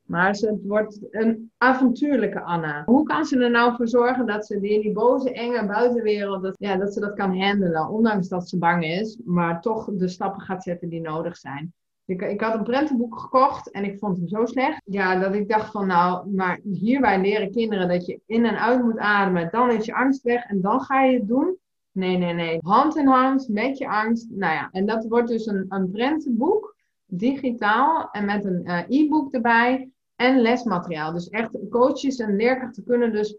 Maar 0.08 0.34
ze, 0.34 0.46
het 0.46 0.64
wordt 0.64 0.98
een 1.10 1.50
avontuurlijke 1.58 2.40
Anna. 2.40 2.82
Hoe 2.84 3.02
kan 3.04 3.24
ze 3.24 3.38
er 3.38 3.50
nou 3.50 3.76
voor 3.76 3.88
zorgen 3.88 4.26
dat 4.26 4.46
ze 4.46 4.60
die, 4.60 4.82
die 4.82 4.92
boze, 4.92 5.32
enge 5.32 5.66
buitenwereld, 5.66 6.42
dat, 6.42 6.54
ja, 6.58 6.76
dat 6.76 6.92
ze 6.92 7.00
dat 7.00 7.14
kan 7.14 7.40
handelen, 7.40 7.88
ondanks 7.88 8.28
dat 8.28 8.48
ze 8.48 8.58
bang 8.58 8.84
is, 8.84 9.18
maar 9.24 9.60
toch 9.60 9.90
de 9.92 10.08
stappen 10.08 10.40
gaat 10.40 10.62
zetten 10.62 10.88
die 10.88 11.00
nodig 11.00 11.36
zijn. 11.36 11.72
Ik, 12.04 12.22
ik 12.22 12.40
had 12.40 12.54
een 12.54 12.62
prentenboek 12.62 13.20
gekocht 13.20 13.70
en 13.70 13.84
ik 13.84 13.98
vond 13.98 14.16
hem 14.16 14.28
zo 14.28 14.44
slecht. 14.44 14.82
Ja, 14.84 15.20
dat 15.20 15.34
ik 15.34 15.48
dacht 15.48 15.70
van 15.70 15.86
nou, 15.86 16.30
maar 16.30 16.60
hierbij 16.62 17.20
leren 17.20 17.50
kinderen 17.50 17.88
dat 17.88 18.06
je 18.06 18.20
in 18.26 18.44
en 18.44 18.60
uit 18.60 18.82
moet 18.82 18.98
ademen. 18.98 19.48
Dan 19.50 19.70
is 19.70 19.84
je 19.84 19.94
angst 19.94 20.22
weg 20.22 20.44
en 20.44 20.60
dan 20.60 20.80
ga 20.80 21.02
je 21.02 21.18
het 21.18 21.28
doen. 21.28 21.56
Nee, 21.92 22.16
nee, 22.16 22.32
nee. 22.32 22.58
Hand 22.60 22.96
in 22.96 23.06
hand 23.06 23.48
met 23.48 23.78
je 23.78 23.88
angst. 23.88 24.26
Nou 24.30 24.52
ja, 24.52 24.68
en 24.72 24.86
dat 24.86 25.06
wordt 25.08 25.28
dus 25.28 25.46
een, 25.46 25.64
een 25.68 25.90
prentenboek, 25.90 26.76
digitaal 27.08 28.08
en 28.10 28.24
met 28.24 28.44
een 28.44 28.62
uh, 28.64 28.82
e-book 28.88 29.32
erbij 29.32 29.90
en 30.16 30.40
lesmateriaal. 30.40 31.12
Dus 31.12 31.28
echt 31.28 31.58
coaches 31.70 32.16
en 32.16 32.36
leerkrachten 32.36 32.84
kunnen 32.84 33.12
dus 33.12 33.36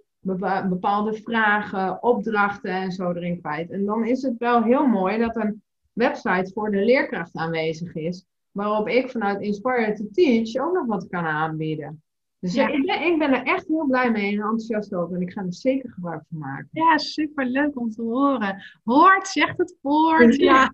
bepaalde 0.69 1.13
vragen, 1.13 2.03
opdrachten 2.03 2.71
en 2.71 2.91
zo 2.91 3.11
erin 3.11 3.39
kwijt. 3.39 3.71
En 3.71 3.85
dan 3.85 4.05
is 4.05 4.21
het 4.21 4.37
wel 4.37 4.63
heel 4.63 4.87
mooi 4.87 5.17
dat 5.17 5.35
een 5.35 5.61
website 5.93 6.51
voor 6.53 6.71
de 6.71 6.85
leerkracht 6.85 7.35
aanwezig 7.35 7.95
is, 7.95 8.25
waarop 8.51 8.87
ik 8.87 9.09
vanuit 9.09 9.41
Inspire 9.41 9.93
to 9.93 10.05
Teach 10.11 10.65
ook 10.65 10.73
nog 10.73 10.85
wat 10.85 11.07
kan 11.07 11.25
aanbieden. 11.25 12.03
Dus 12.39 12.53
ja, 12.53 12.67
ik, 12.67 12.85
ben, 12.85 13.01
ik 13.01 13.19
ben 13.19 13.33
er 13.33 13.43
echt 13.43 13.67
heel 13.67 13.85
blij 13.85 14.11
mee 14.11 14.31
en 14.31 14.39
enthousiast 14.39 14.93
over. 14.93 15.15
En 15.15 15.21
ik 15.21 15.31
ga 15.31 15.41
er 15.41 15.53
zeker 15.53 15.89
gebruik 15.91 16.21
van 16.29 16.39
maken. 16.39 16.67
Ja, 16.71 16.97
super 16.97 17.45
leuk 17.45 17.79
om 17.79 17.89
te 17.89 18.01
horen. 18.01 18.63
Hoort, 18.83 19.27
zegt 19.27 19.57
het 19.57 19.77
woord. 19.81 20.35
Ja. 20.35 20.73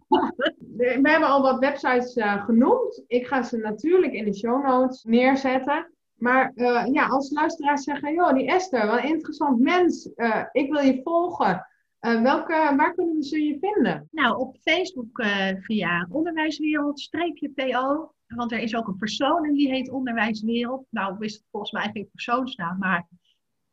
We 0.78 1.00
hebben 1.04 1.30
al 1.30 1.42
wat 1.42 1.60
websites 1.60 2.16
uh, 2.16 2.46
genoemd. 2.46 3.04
Ik 3.08 3.28
ga 3.28 3.44
ze 3.44 3.58
natuurlijk 3.58 4.14
in 4.14 4.26
de 4.26 4.36
show 4.36 4.66
notes 4.66 5.04
neerzetten. 5.04 5.92
Maar 6.16 6.52
uh, 6.56 6.86
ja, 6.92 7.06
als 7.06 7.32
luisteraars 7.32 7.84
zeggen, 7.84 8.14
joh, 8.14 8.34
die 8.34 8.48
Esther, 8.48 8.86
wel 8.86 8.98
een 8.98 9.08
interessant 9.08 9.60
mens. 9.60 10.10
Uh, 10.16 10.44
ik 10.52 10.72
wil 10.72 10.82
je 10.82 11.02
volgen. 11.04 11.68
Welke, 12.06 12.74
waar 12.78 12.94
kunnen 12.94 13.16
we 13.16 13.24
ze 13.24 13.44
je 13.44 13.58
vinden? 13.60 14.08
Nou, 14.12 14.38
op 14.38 14.58
Facebook 14.62 15.24
via 15.62 16.08
onderwijswereld-po. 16.10 18.14
Want 18.28 18.52
er 18.52 18.60
is 18.60 18.76
ook 18.76 18.88
een 18.88 18.98
persoon 18.98 19.46
en 19.46 19.54
die 19.54 19.70
heet 19.70 19.90
Onderwijswereld. 19.90 20.86
Nou, 20.90 21.18
wist 21.18 21.36
het 21.36 21.46
volgens 21.52 21.72
mij 21.72 21.90
geen 21.94 22.10
persoonsnaam, 22.12 22.78
maar 22.78 23.08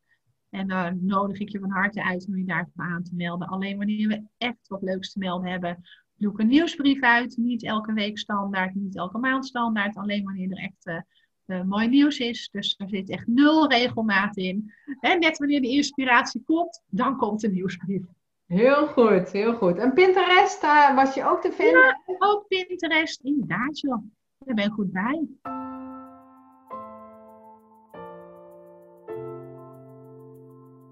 En 0.50 0.68
dan 0.68 0.98
nodig 1.00 1.38
ik 1.38 1.48
je 1.48 1.58
van 1.58 1.70
harte 1.70 2.04
uit 2.04 2.26
om 2.28 2.36
je 2.36 2.44
daarvoor 2.44 2.84
aan 2.84 3.02
te 3.02 3.14
melden. 3.14 3.48
Alleen 3.48 3.76
wanneer 3.76 4.08
we 4.08 4.22
echt 4.38 4.68
wat 4.68 4.82
leuks 4.82 5.12
te 5.12 5.18
melden 5.18 5.50
hebben, 5.50 5.80
doe 6.16 6.32
ik 6.32 6.38
een 6.38 6.48
nieuwsbrief 6.48 7.02
uit. 7.02 7.36
Niet 7.36 7.64
elke 7.64 7.92
week 7.92 8.18
standaard, 8.18 8.74
niet 8.74 8.96
elke 8.96 9.18
maand 9.18 9.46
standaard. 9.46 9.96
Alleen 9.96 10.24
wanneer 10.24 10.50
er 10.50 10.62
echt 10.62 11.04
uh, 11.46 11.62
mooi 11.62 11.88
nieuws 11.88 12.18
is. 12.18 12.48
Dus 12.52 12.74
er 12.78 12.88
zit 12.88 13.10
echt 13.10 13.26
nul 13.26 13.68
regelmaat 13.68 14.36
in. 14.36 14.72
En 15.00 15.20
net 15.20 15.38
wanneer 15.38 15.60
de 15.60 15.68
inspiratie 15.68 16.42
komt, 16.44 16.82
dan 16.86 17.16
komt 17.16 17.40
de 17.40 17.50
nieuwsbrief. 17.50 18.02
Heel 18.46 18.86
goed, 18.86 19.32
heel 19.32 19.54
goed. 19.54 19.78
En 19.78 19.92
Pinterest 19.92 20.64
uh, 20.64 20.94
was 20.94 21.14
je 21.14 21.24
ook 21.24 21.40
te 21.40 21.52
vinden? 21.52 21.80
Ja, 21.80 22.14
ook 22.18 22.48
Pinterest, 22.48 23.20
inderdaad 23.20 23.80
joh. 23.80 24.02
Daar 24.38 24.54
ben 24.54 24.64
ik 24.64 24.72
goed 24.72 24.92
bij. 24.92 25.28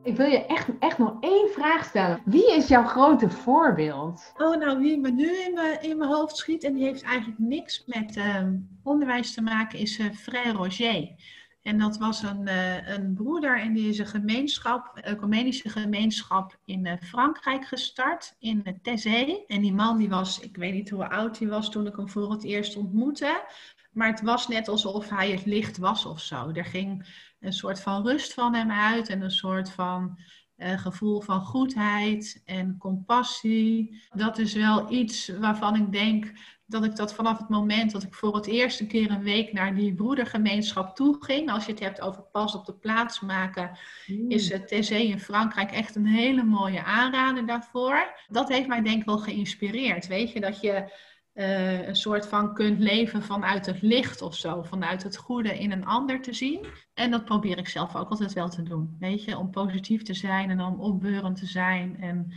Ik 0.09 0.16
wil 0.16 0.27
je 0.27 0.47
echt, 0.47 0.68
echt 0.79 0.99
nog 0.99 1.16
één 1.21 1.49
vraag 1.49 1.85
stellen. 1.85 2.21
Wie 2.25 2.55
is 2.55 2.68
jouw 2.68 2.85
grote 2.85 3.31
voorbeeld? 3.31 4.33
Oh, 4.37 4.57
nou, 4.57 4.79
wie 4.79 4.99
me 4.99 5.11
nu 5.11 5.37
in 5.37 5.55
mijn, 5.55 5.83
in 5.83 5.99
mijn 5.99 6.11
hoofd 6.11 6.37
schiet, 6.37 6.64
en 6.64 6.73
die 6.75 6.85
heeft 6.85 7.03
eigenlijk 7.03 7.38
niks 7.38 7.83
met 7.87 8.16
ehm, 8.16 8.57
onderwijs 8.83 9.35
te 9.35 9.42
maken, 9.42 9.79
is 9.79 9.99
uh, 9.99 10.12
Frère 10.12 10.53
Roger. 10.53 11.14
En 11.62 11.79
dat 11.79 11.99
was 11.99 12.23
een, 12.23 12.42
uh, 12.47 12.88
een 12.88 13.14
broeder 13.14 13.61
en 13.61 13.73
die 13.73 13.88
is 13.88 13.99
een 13.99 14.07
gemeenschap, 14.07 14.90
een 14.94 15.03
ecumenische 15.03 15.68
gemeenschap 15.68 16.59
in 16.64 16.87
uh, 16.87 16.92
Frankrijk 17.01 17.64
gestart, 17.64 18.35
in 18.38 18.62
uh, 18.64 18.73
Thésée. 18.83 19.44
En 19.47 19.61
die 19.61 19.75
man 19.75 19.99
die 19.99 20.09
was, 20.09 20.40
ik 20.40 20.57
weet 20.57 20.75
niet 20.75 20.90
hoe 20.90 21.09
oud 21.09 21.38
hij 21.38 21.49
was 21.49 21.71
toen 21.71 21.87
ik 21.87 21.97
hem 21.97 22.09
voor 22.09 22.31
het 22.31 22.44
eerst 22.44 22.77
ontmoette. 22.77 23.44
Maar 23.92 24.09
het 24.09 24.23
was 24.23 24.49
net 24.49 24.68
alsof 24.68 25.09
hij 25.09 25.31
het 25.31 25.47
licht 25.47 25.79
was 25.79 26.07
of 26.07 26.21
zo. 26.21 26.51
Er 26.53 26.64
ging 26.64 27.07
een 27.40 27.53
soort 27.53 27.81
van 27.81 28.07
rust 28.07 28.35
van 28.35 28.55
hem 28.55 28.70
uit 28.70 29.09
en 29.09 29.20
een 29.20 29.31
soort 29.31 29.70
van 29.70 30.18
uh, 30.57 30.79
gevoel 30.79 31.20
van 31.20 31.40
goedheid 31.40 32.42
en 32.44 32.77
compassie. 32.79 34.03
Dat 34.14 34.38
is 34.38 34.55
wel 34.55 34.92
iets 34.92 35.29
waarvan 35.29 35.77
ik 35.77 35.92
denk 35.92 36.33
dat 36.66 36.85
ik 36.85 36.96
dat 36.96 37.14
vanaf 37.14 37.38
het 37.38 37.48
moment 37.48 37.90
dat 37.90 38.03
ik 38.03 38.14
voor 38.14 38.35
het 38.35 38.46
eerste 38.46 38.87
keer 38.87 39.11
een 39.11 39.22
week 39.22 39.53
naar 39.53 39.74
die 39.74 39.94
broedergemeenschap 39.94 40.96
toe 40.96 41.16
ging, 41.20 41.51
als 41.51 41.64
je 41.64 41.70
het 41.70 41.81
hebt 41.81 42.01
over 42.01 42.22
pas 42.22 42.55
op 42.55 42.66
de 42.66 42.74
plaats 42.74 43.20
maken, 43.20 43.79
mm. 44.07 44.31
is 44.31 44.48
het 44.48 44.68
TC 44.68 44.90
in 44.90 45.20
Frankrijk 45.20 45.70
echt 45.70 45.96
een 45.96 46.07
hele 46.07 46.44
mooie 46.44 46.85
aanrader 46.85 47.46
daarvoor. 47.46 48.14
Dat 48.27 48.48
heeft 48.48 48.68
mij 48.68 48.83
denk 48.83 49.01
ik 49.01 49.07
wel 49.07 49.18
geïnspireerd. 49.18 50.07
Weet 50.07 50.33
je, 50.33 50.40
dat 50.40 50.61
je 50.61 50.92
uh, 51.38 51.87
een 51.87 51.96
soort 51.96 52.29
van 52.29 52.55
kunt 52.55 52.79
leven 52.79 53.22
vanuit 53.22 53.66
het 53.66 53.83
licht 53.83 54.22
of 54.22 54.35
zo, 54.35 54.62
vanuit 54.62 55.03
het 55.03 55.16
goede 55.16 55.59
in 55.59 55.72
een 55.72 55.87
ander 55.87 56.22
te 56.22 56.33
zien. 56.33 56.66
En 56.94 57.11
dat 57.11 57.24
probeer 57.24 57.59
ik 57.59 57.68
zelf 57.68 57.96
ook 57.96 58.09
altijd 58.09 58.33
wel 58.33 58.48
te 58.48 58.62
doen, 58.62 58.96
weet 58.98 59.24
je, 59.24 59.38
om 59.38 59.51
positief 59.51 60.03
te 60.03 60.14
zijn 60.14 60.51
en 60.51 60.61
om 60.61 60.81
opbeurend 60.81 61.37
te 61.37 61.46
zijn 61.46 61.96
en 62.01 62.33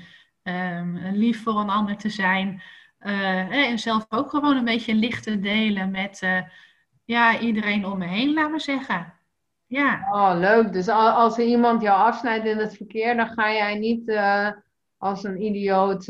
um, 0.78 0.98
lief 1.14 1.44
voor 1.44 1.60
een 1.60 1.70
ander 1.70 1.98
te 1.98 2.10
zijn. 2.10 2.62
Uh, 3.00 3.70
en 3.70 3.80
zelf 3.80 4.06
ook 4.10 4.30
gewoon 4.30 4.58
een 4.58 4.66
beetje 4.66 4.96
licht 4.96 5.24
te 5.24 5.40
delen 5.40 5.92
met 5.92 6.20
ja, 7.06 7.40
iedereen 7.40 7.86
om 7.86 7.98
me 7.98 8.08
heen, 8.08 8.34
laten 8.34 8.52
we 8.52 8.60
zeggen. 8.60 9.14
Ja. 9.66 10.08
Oh, 10.12 10.40
leuk. 10.40 10.74
Dus 10.74 10.88
als 10.88 11.38
iemand 11.38 11.82
jou 11.82 12.00
afsnijdt 12.00 12.46
in 12.46 12.58
het 12.58 12.76
verkeer, 12.76 13.16
dan 13.16 13.28
ga 13.28 13.52
jij 13.52 13.76
niet 13.76 14.12
als 14.98 15.24
een 15.24 15.42
idioot 15.42 16.06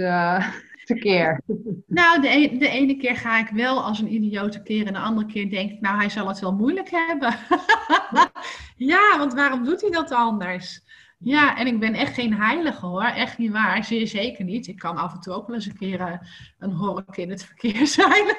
keer? 0.99 1.41
Nou, 1.87 2.21
de, 2.21 2.27
e-, 2.27 2.57
de 2.57 2.67
ene 2.67 2.97
keer 2.97 3.15
ga 3.15 3.39
ik 3.39 3.47
wel 3.47 3.83
als 3.83 3.99
een 3.99 4.13
idiote 4.13 4.63
keer 4.63 4.87
en 4.87 4.93
de 4.93 4.99
andere 4.99 5.27
keer 5.27 5.49
denk 5.49 5.71
ik, 5.71 5.81
nou, 5.81 5.97
hij 5.97 6.09
zal 6.09 6.27
het 6.27 6.39
wel 6.39 6.53
moeilijk 6.53 6.89
hebben. 6.89 7.35
ja, 8.93 9.17
want 9.17 9.33
waarom 9.33 9.63
doet 9.63 9.81
hij 9.81 9.89
dat 9.89 10.11
anders? 10.11 10.81
Ja, 11.17 11.57
en 11.57 11.67
ik 11.67 11.79
ben 11.79 11.93
echt 11.93 12.13
geen 12.13 12.33
heilige 12.33 12.85
hoor, 12.85 13.03
echt 13.03 13.37
niet 13.37 13.51
waar, 13.51 13.83
zeer 13.83 14.07
zeker 14.07 14.45
niet. 14.45 14.67
Ik 14.67 14.77
kan 14.77 14.97
af 14.97 15.13
en 15.13 15.19
toe 15.19 15.33
ook 15.33 15.47
wel 15.47 15.55
eens 15.55 15.65
een 15.65 15.77
keer 15.77 15.99
uh, 15.99 16.17
een 16.59 16.71
hork 16.71 17.17
in 17.17 17.29
het 17.29 17.43
verkeer 17.43 17.87
zijn, 17.97 18.35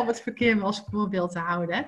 om 0.00 0.06
het 0.06 0.20
verkeer 0.20 0.56
wel 0.56 0.66
als 0.66 0.84
voorbeeld 0.90 1.32
te 1.32 1.38
houden. 1.38 1.86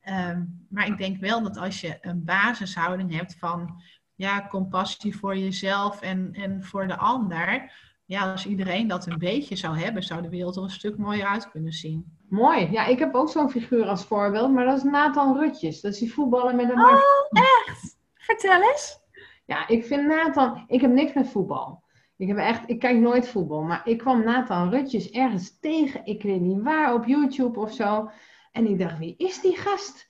Ehm, 0.00 0.44
maar 0.68 0.86
ik 0.86 0.98
denk 0.98 1.20
wel 1.20 1.42
dat 1.42 1.56
als 1.56 1.80
je 1.80 1.98
een 2.00 2.24
basishouding 2.24 3.14
hebt 3.14 3.36
van 3.38 3.82
ja, 4.14 4.46
compassie 4.48 5.16
voor 5.16 5.36
jezelf 5.36 6.00
en, 6.00 6.32
en 6.32 6.64
voor 6.64 6.86
de 6.86 6.96
ander, 6.96 7.72
ja, 8.10 8.32
als 8.32 8.46
iedereen 8.46 8.88
dat 8.88 9.06
een 9.06 9.18
beetje 9.18 9.56
zou 9.56 9.78
hebben, 9.78 10.02
zou 10.02 10.22
de 10.22 10.28
wereld 10.28 10.56
er 10.56 10.62
een 10.62 10.70
stuk 10.70 10.98
mooier 10.98 11.26
uit 11.26 11.50
kunnen 11.50 11.72
zien. 11.72 12.18
Mooi. 12.28 12.70
Ja, 12.70 12.86
ik 12.86 12.98
heb 12.98 13.14
ook 13.14 13.28
zo'n 13.28 13.50
figuur 13.50 13.86
als 13.86 14.04
voorbeeld, 14.04 14.52
maar 14.52 14.64
dat 14.64 14.76
is 14.76 14.82
Nathan 14.82 15.38
Rutjes. 15.38 15.80
Dat 15.80 15.92
is 15.92 15.98
die 15.98 16.12
voetballer 16.12 16.54
met 16.54 16.70
een... 16.70 16.80
Oh, 16.80 17.00
echt? 17.30 17.98
Vertel 18.14 18.62
eens. 18.62 18.98
Ja, 19.44 19.68
ik 19.68 19.84
vind 19.84 20.06
Nathan... 20.06 20.64
Ik 20.66 20.80
heb 20.80 20.90
niks 20.90 21.12
met 21.12 21.28
voetbal. 21.28 21.82
Ik, 22.16 22.28
heb 22.28 22.36
echt, 22.36 22.62
ik 22.66 22.78
kijk 22.78 22.98
nooit 22.98 23.28
voetbal, 23.28 23.62
maar 23.62 23.82
ik 23.84 23.98
kwam 23.98 24.24
Nathan 24.24 24.70
Rutjes 24.70 25.10
ergens 25.10 25.58
tegen. 25.60 26.04
Ik 26.04 26.22
weet 26.22 26.40
niet 26.40 26.62
waar, 26.62 26.94
op 26.94 27.06
YouTube 27.06 27.60
of 27.60 27.72
zo. 27.72 28.10
En 28.52 28.66
ik 28.66 28.78
dacht, 28.78 28.98
wie 28.98 29.14
is 29.16 29.40
die 29.40 29.56
gast? 29.56 30.06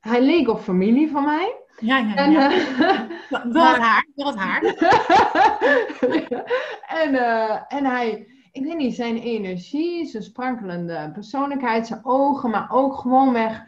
Hij 0.00 0.22
leek 0.22 0.48
op 0.48 0.60
familie 0.60 1.10
van 1.10 1.24
mij. 1.24 1.56
Ja, 1.80 1.98
ja, 1.98 2.14
en, 2.14 2.30
ja. 2.30 2.50
Het 3.28 3.56
haar, 3.56 4.06
het 4.14 4.36
haar. 4.44 4.62
en, 7.02 7.14
uh, 7.14 7.60
en 7.68 7.84
hij, 7.84 8.26
ik 8.52 8.64
weet 8.64 8.76
niet, 8.76 8.94
zijn 8.94 9.16
energie, 9.16 10.06
zijn 10.06 10.22
sprankelende 10.22 11.10
persoonlijkheid, 11.12 11.86
zijn 11.86 12.04
ogen, 12.04 12.50
maar 12.50 12.68
ook 12.70 12.94
gewoonweg. 12.94 13.64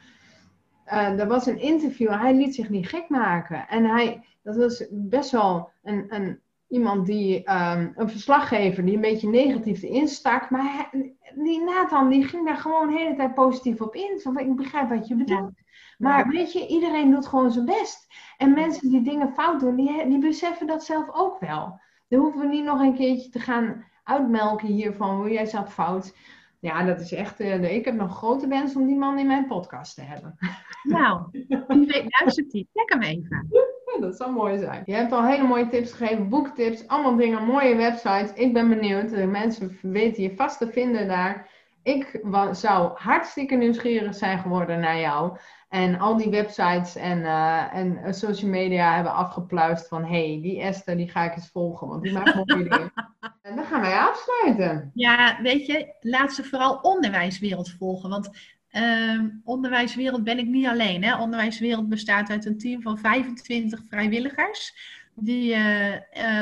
Uh, 0.87 1.21
er 1.21 1.29
was 1.29 1.47
een 1.47 1.61
interview, 1.61 2.11
hij 2.11 2.35
liet 2.35 2.55
zich 2.55 2.69
niet 2.69 2.89
gek 2.89 3.09
maken. 3.09 3.69
En 3.69 3.85
hij, 3.85 4.25
dat 4.43 4.57
was 4.57 4.85
best 4.91 5.31
wel 5.31 5.71
een, 5.83 6.05
een, 6.09 6.41
iemand 6.69 7.07
die, 7.07 7.51
um, 7.51 7.93
een 7.95 8.11
verslaggever 8.11 8.85
die 8.85 8.95
een 8.95 9.01
beetje 9.01 9.29
negatief 9.29 9.83
instak. 9.83 10.51
Maar 10.51 10.63
hij, 10.63 11.15
die 11.35 11.65
Nathan, 11.65 12.09
die 12.09 12.25
ging 12.25 12.47
daar 12.47 12.57
gewoon 12.57 12.89
de 12.89 12.99
hele 12.99 13.17
tijd 13.17 13.35
positief 13.35 13.81
op 13.81 13.95
in. 13.95 14.19
Zo, 14.19 14.33
ik 14.33 14.57
begrijp 14.57 14.89
wat 14.89 15.09
je 15.09 15.15
bedoelt. 15.15 15.62
Maar 16.03 16.29
weet 16.29 16.53
je, 16.53 16.67
iedereen 16.67 17.11
doet 17.11 17.27
gewoon 17.27 17.51
zijn 17.51 17.65
best. 17.65 18.07
En 18.37 18.55
mensen 18.55 18.91
die 18.91 19.03
dingen 19.03 19.33
fout 19.33 19.61
doen, 19.61 19.77
die, 19.77 20.09
die 20.09 20.19
beseffen 20.19 20.67
dat 20.67 20.85
zelf 20.85 21.09
ook 21.13 21.41
wel. 21.41 21.81
Dan 22.09 22.21
hoeven 22.21 22.41
we 22.41 22.47
niet 22.47 22.65
nog 22.65 22.81
een 22.81 22.95
keertje 22.95 23.31
te 23.31 23.39
gaan 23.39 23.85
uitmelken 24.05 24.69
hiervan, 24.69 25.17
hoe 25.17 25.31
jij 25.31 25.47
zat 25.47 25.73
fout. 25.73 26.17
Ja, 26.61 26.85
dat 26.85 27.01
is 27.01 27.13
echt. 27.13 27.41
Uh, 27.41 27.75
ik 27.75 27.85
heb 27.85 27.95
nog 27.95 28.17
grote 28.17 28.47
wens 28.47 28.77
om 28.77 28.87
die 28.87 28.97
man 28.97 29.19
in 29.19 29.27
mijn 29.27 29.47
podcast 29.47 29.95
te 29.95 30.03
hebben. 30.03 30.35
Nou, 30.83 31.27
wie 31.31 31.87
weet 31.87 32.21
luistert 32.21 32.53
hij. 32.53 32.67
Check 32.73 32.93
hem 32.93 33.03
even. 33.03 33.49
Dat 34.01 34.17
zou 34.17 34.33
mooi 34.33 34.59
zijn. 34.59 34.83
Je 34.87 34.95
hebt 34.95 35.13
al 35.13 35.27
hele 35.27 35.47
mooie 35.47 35.69
tips 35.69 35.93
gegeven, 35.93 36.29
boektips, 36.29 36.89
allemaal 36.89 37.17
dingen, 37.17 37.45
mooie 37.45 37.77
websites. 37.77 38.33
Ik 38.33 38.53
ben 38.53 38.69
benieuwd. 38.69 39.11
De 39.11 39.27
mensen 39.27 39.79
weten 39.83 40.23
je 40.23 40.37
vast 40.37 40.59
te 40.59 40.69
vinden 40.69 41.09
daar. 41.09 41.49
Ik 41.83 42.21
zou 42.53 42.91
hartstikke 42.95 43.55
nieuwsgierig 43.55 44.15
zijn 44.15 44.39
geworden 44.39 44.81
naar 44.81 44.99
jou. 44.99 45.37
En 45.73 45.99
al 45.99 46.17
die 46.17 46.31
websites 46.31 46.97
en, 46.97 47.19
uh, 47.19 47.75
en 47.75 48.15
social 48.15 48.51
media 48.51 48.95
hebben 48.95 49.15
afgepluist 49.15 49.89
van... 49.89 50.05
hey, 50.05 50.39
die 50.43 50.61
Esther, 50.61 50.97
die 50.97 51.11
ga 51.11 51.25
ik 51.25 51.37
eens 51.37 51.51
volgen, 51.51 51.89
want 51.89 52.03
die 52.03 52.13
maakt 52.13 52.35
mooie 52.35 52.69
dingen. 52.69 52.93
En 53.43 53.57
dan 53.57 53.65
gaan 53.65 53.81
wij 53.81 53.99
afsluiten. 53.99 54.91
Ja, 54.95 55.39
weet 55.43 55.67
je, 55.67 55.95
laat 56.01 56.33
ze 56.33 56.45
vooral 56.45 56.79
onderwijswereld 56.83 57.71
volgen. 57.71 58.11
Want 58.11 58.31
Ehm, 58.73 59.29
onderwijswereld 59.45 60.25
ben 60.25 60.39
ik 60.39 60.47
niet 60.47 60.67
alleen. 60.67 61.05
Hè? 61.05 61.17
Onderwijswereld 61.17 61.89
bestaat 61.89 62.31
uit 62.31 62.45
een 62.45 62.59
team 62.59 62.83
van 62.83 62.99
25 62.99 63.81
vrijwilligers. 63.89 64.75
Die 65.15 65.57
uh, 65.57 65.97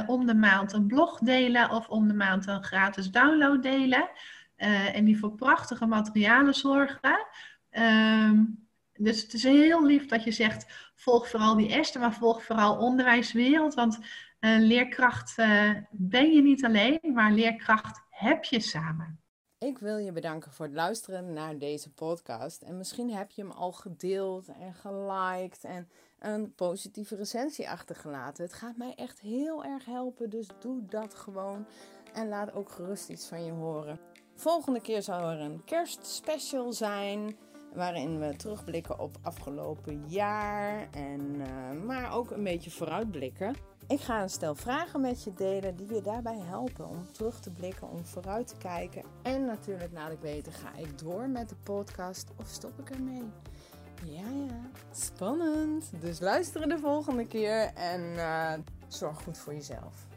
om 0.06 0.26
de 0.26 0.34
maand 0.34 0.72
een 0.72 0.86
blog 0.86 1.18
delen 1.18 1.70
of 1.70 1.88
om 1.88 2.08
de 2.08 2.14
maand 2.14 2.46
een 2.46 2.64
gratis 2.64 3.10
download 3.10 3.62
delen. 3.62 4.10
En 4.92 5.04
die 5.04 5.18
voor 5.18 5.34
prachtige 5.34 5.86
materialen 5.86 6.54
zorgen. 6.54 7.26
Dus 9.02 9.22
het 9.22 9.34
is 9.34 9.42
heel 9.42 9.86
lief 9.86 10.06
dat 10.06 10.24
je 10.24 10.32
zegt: 10.32 10.90
volg 10.94 11.28
vooral 11.28 11.56
die 11.56 11.72
Esther, 11.72 12.00
maar 12.00 12.14
volg 12.14 12.44
vooral 12.44 12.76
onderwijswereld. 12.76 13.74
Want 13.74 13.98
leerkracht 14.40 15.36
ben 15.90 16.32
je 16.32 16.42
niet 16.42 16.64
alleen, 16.64 17.00
maar 17.14 17.32
leerkracht 17.32 18.00
heb 18.10 18.44
je 18.44 18.60
samen. 18.60 19.20
Ik 19.58 19.78
wil 19.78 19.96
je 19.96 20.12
bedanken 20.12 20.52
voor 20.52 20.66
het 20.66 20.74
luisteren 20.74 21.32
naar 21.32 21.58
deze 21.58 21.92
podcast. 21.92 22.62
En 22.62 22.76
misschien 22.76 23.10
heb 23.10 23.30
je 23.30 23.42
hem 23.42 23.50
al 23.50 23.72
gedeeld 23.72 24.48
en 24.48 24.74
geliked 24.74 25.64
en 25.64 25.88
een 26.18 26.54
positieve 26.54 27.16
recensie 27.16 27.70
achtergelaten. 27.70 28.44
Het 28.44 28.52
gaat 28.52 28.76
mij 28.76 28.94
echt 28.94 29.20
heel 29.20 29.64
erg 29.64 29.84
helpen, 29.84 30.30
dus 30.30 30.46
doe 30.60 30.84
dat 30.84 31.14
gewoon. 31.14 31.66
En 32.14 32.28
laat 32.28 32.52
ook 32.52 32.70
gerust 32.70 33.08
iets 33.08 33.28
van 33.28 33.44
je 33.44 33.52
horen. 33.52 34.00
Volgende 34.34 34.80
keer 34.80 35.02
zal 35.02 35.30
er 35.30 35.40
een 35.40 35.64
kerstspecial 35.64 36.72
zijn. 36.72 37.36
Waarin 37.74 38.18
we 38.18 38.36
terugblikken 38.36 38.98
op 38.98 39.16
afgelopen 39.22 40.04
jaar. 40.06 40.88
En, 40.90 41.20
uh, 41.20 41.84
maar 41.84 42.14
ook 42.14 42.30
een 42.30 42.44
beetje 42.44 42.70
vooruitblikken. 42.70 43.54
Ik 43.86 44.00
ga 44.00 44.22
een 44.22 44.30
stel 44.30 44.54
vragen 44.54 45.00
met 45.00 45.24
je 45.24 45.32
delen 45.32 45.76
die 45.76 45.94
je 45.94 46.02
daarbij 46.02 46.38
helpen 46.38 46.88
om 46.88 47.12
terug 47.12 47.40
te 47.40 47.50
blikken, 47.50 47.88
om 47.88 48.04
vooruit 48.04 48.46
te 48.46 48.56
kijken. 48.56 49.02
En 49.22 49.44
natuurlijk 49.44 49.92
laat 49.92 50.12
ik 50.12 50.20
weten, 50.20 50.52
ga 50.52 50.76
ik 50.76 50.98
door 50.98 51.28
met 51.28 51.48
de 51.48 51.56
podcast 51.62 52.28
of 52.36 52.46
stop 52.48 52.78
ik 52.78 52.90
ermee? 52.90 53.22
Ja, 54.04 54.28
ja, 54.48 54.70
spannend. 54.92 55.90
Dus 56.00 56.20
luisteren 56.20 56.68
de 56.68 56.78
volgende 56.78 57.26
keer 57.26 57.70
en 57.74 58.00
uh, 58.00 58.52
zorg 58.88 59.22
goed 59.22 59.38
voor 59.38 59.54
jezelf. 59.54 60.08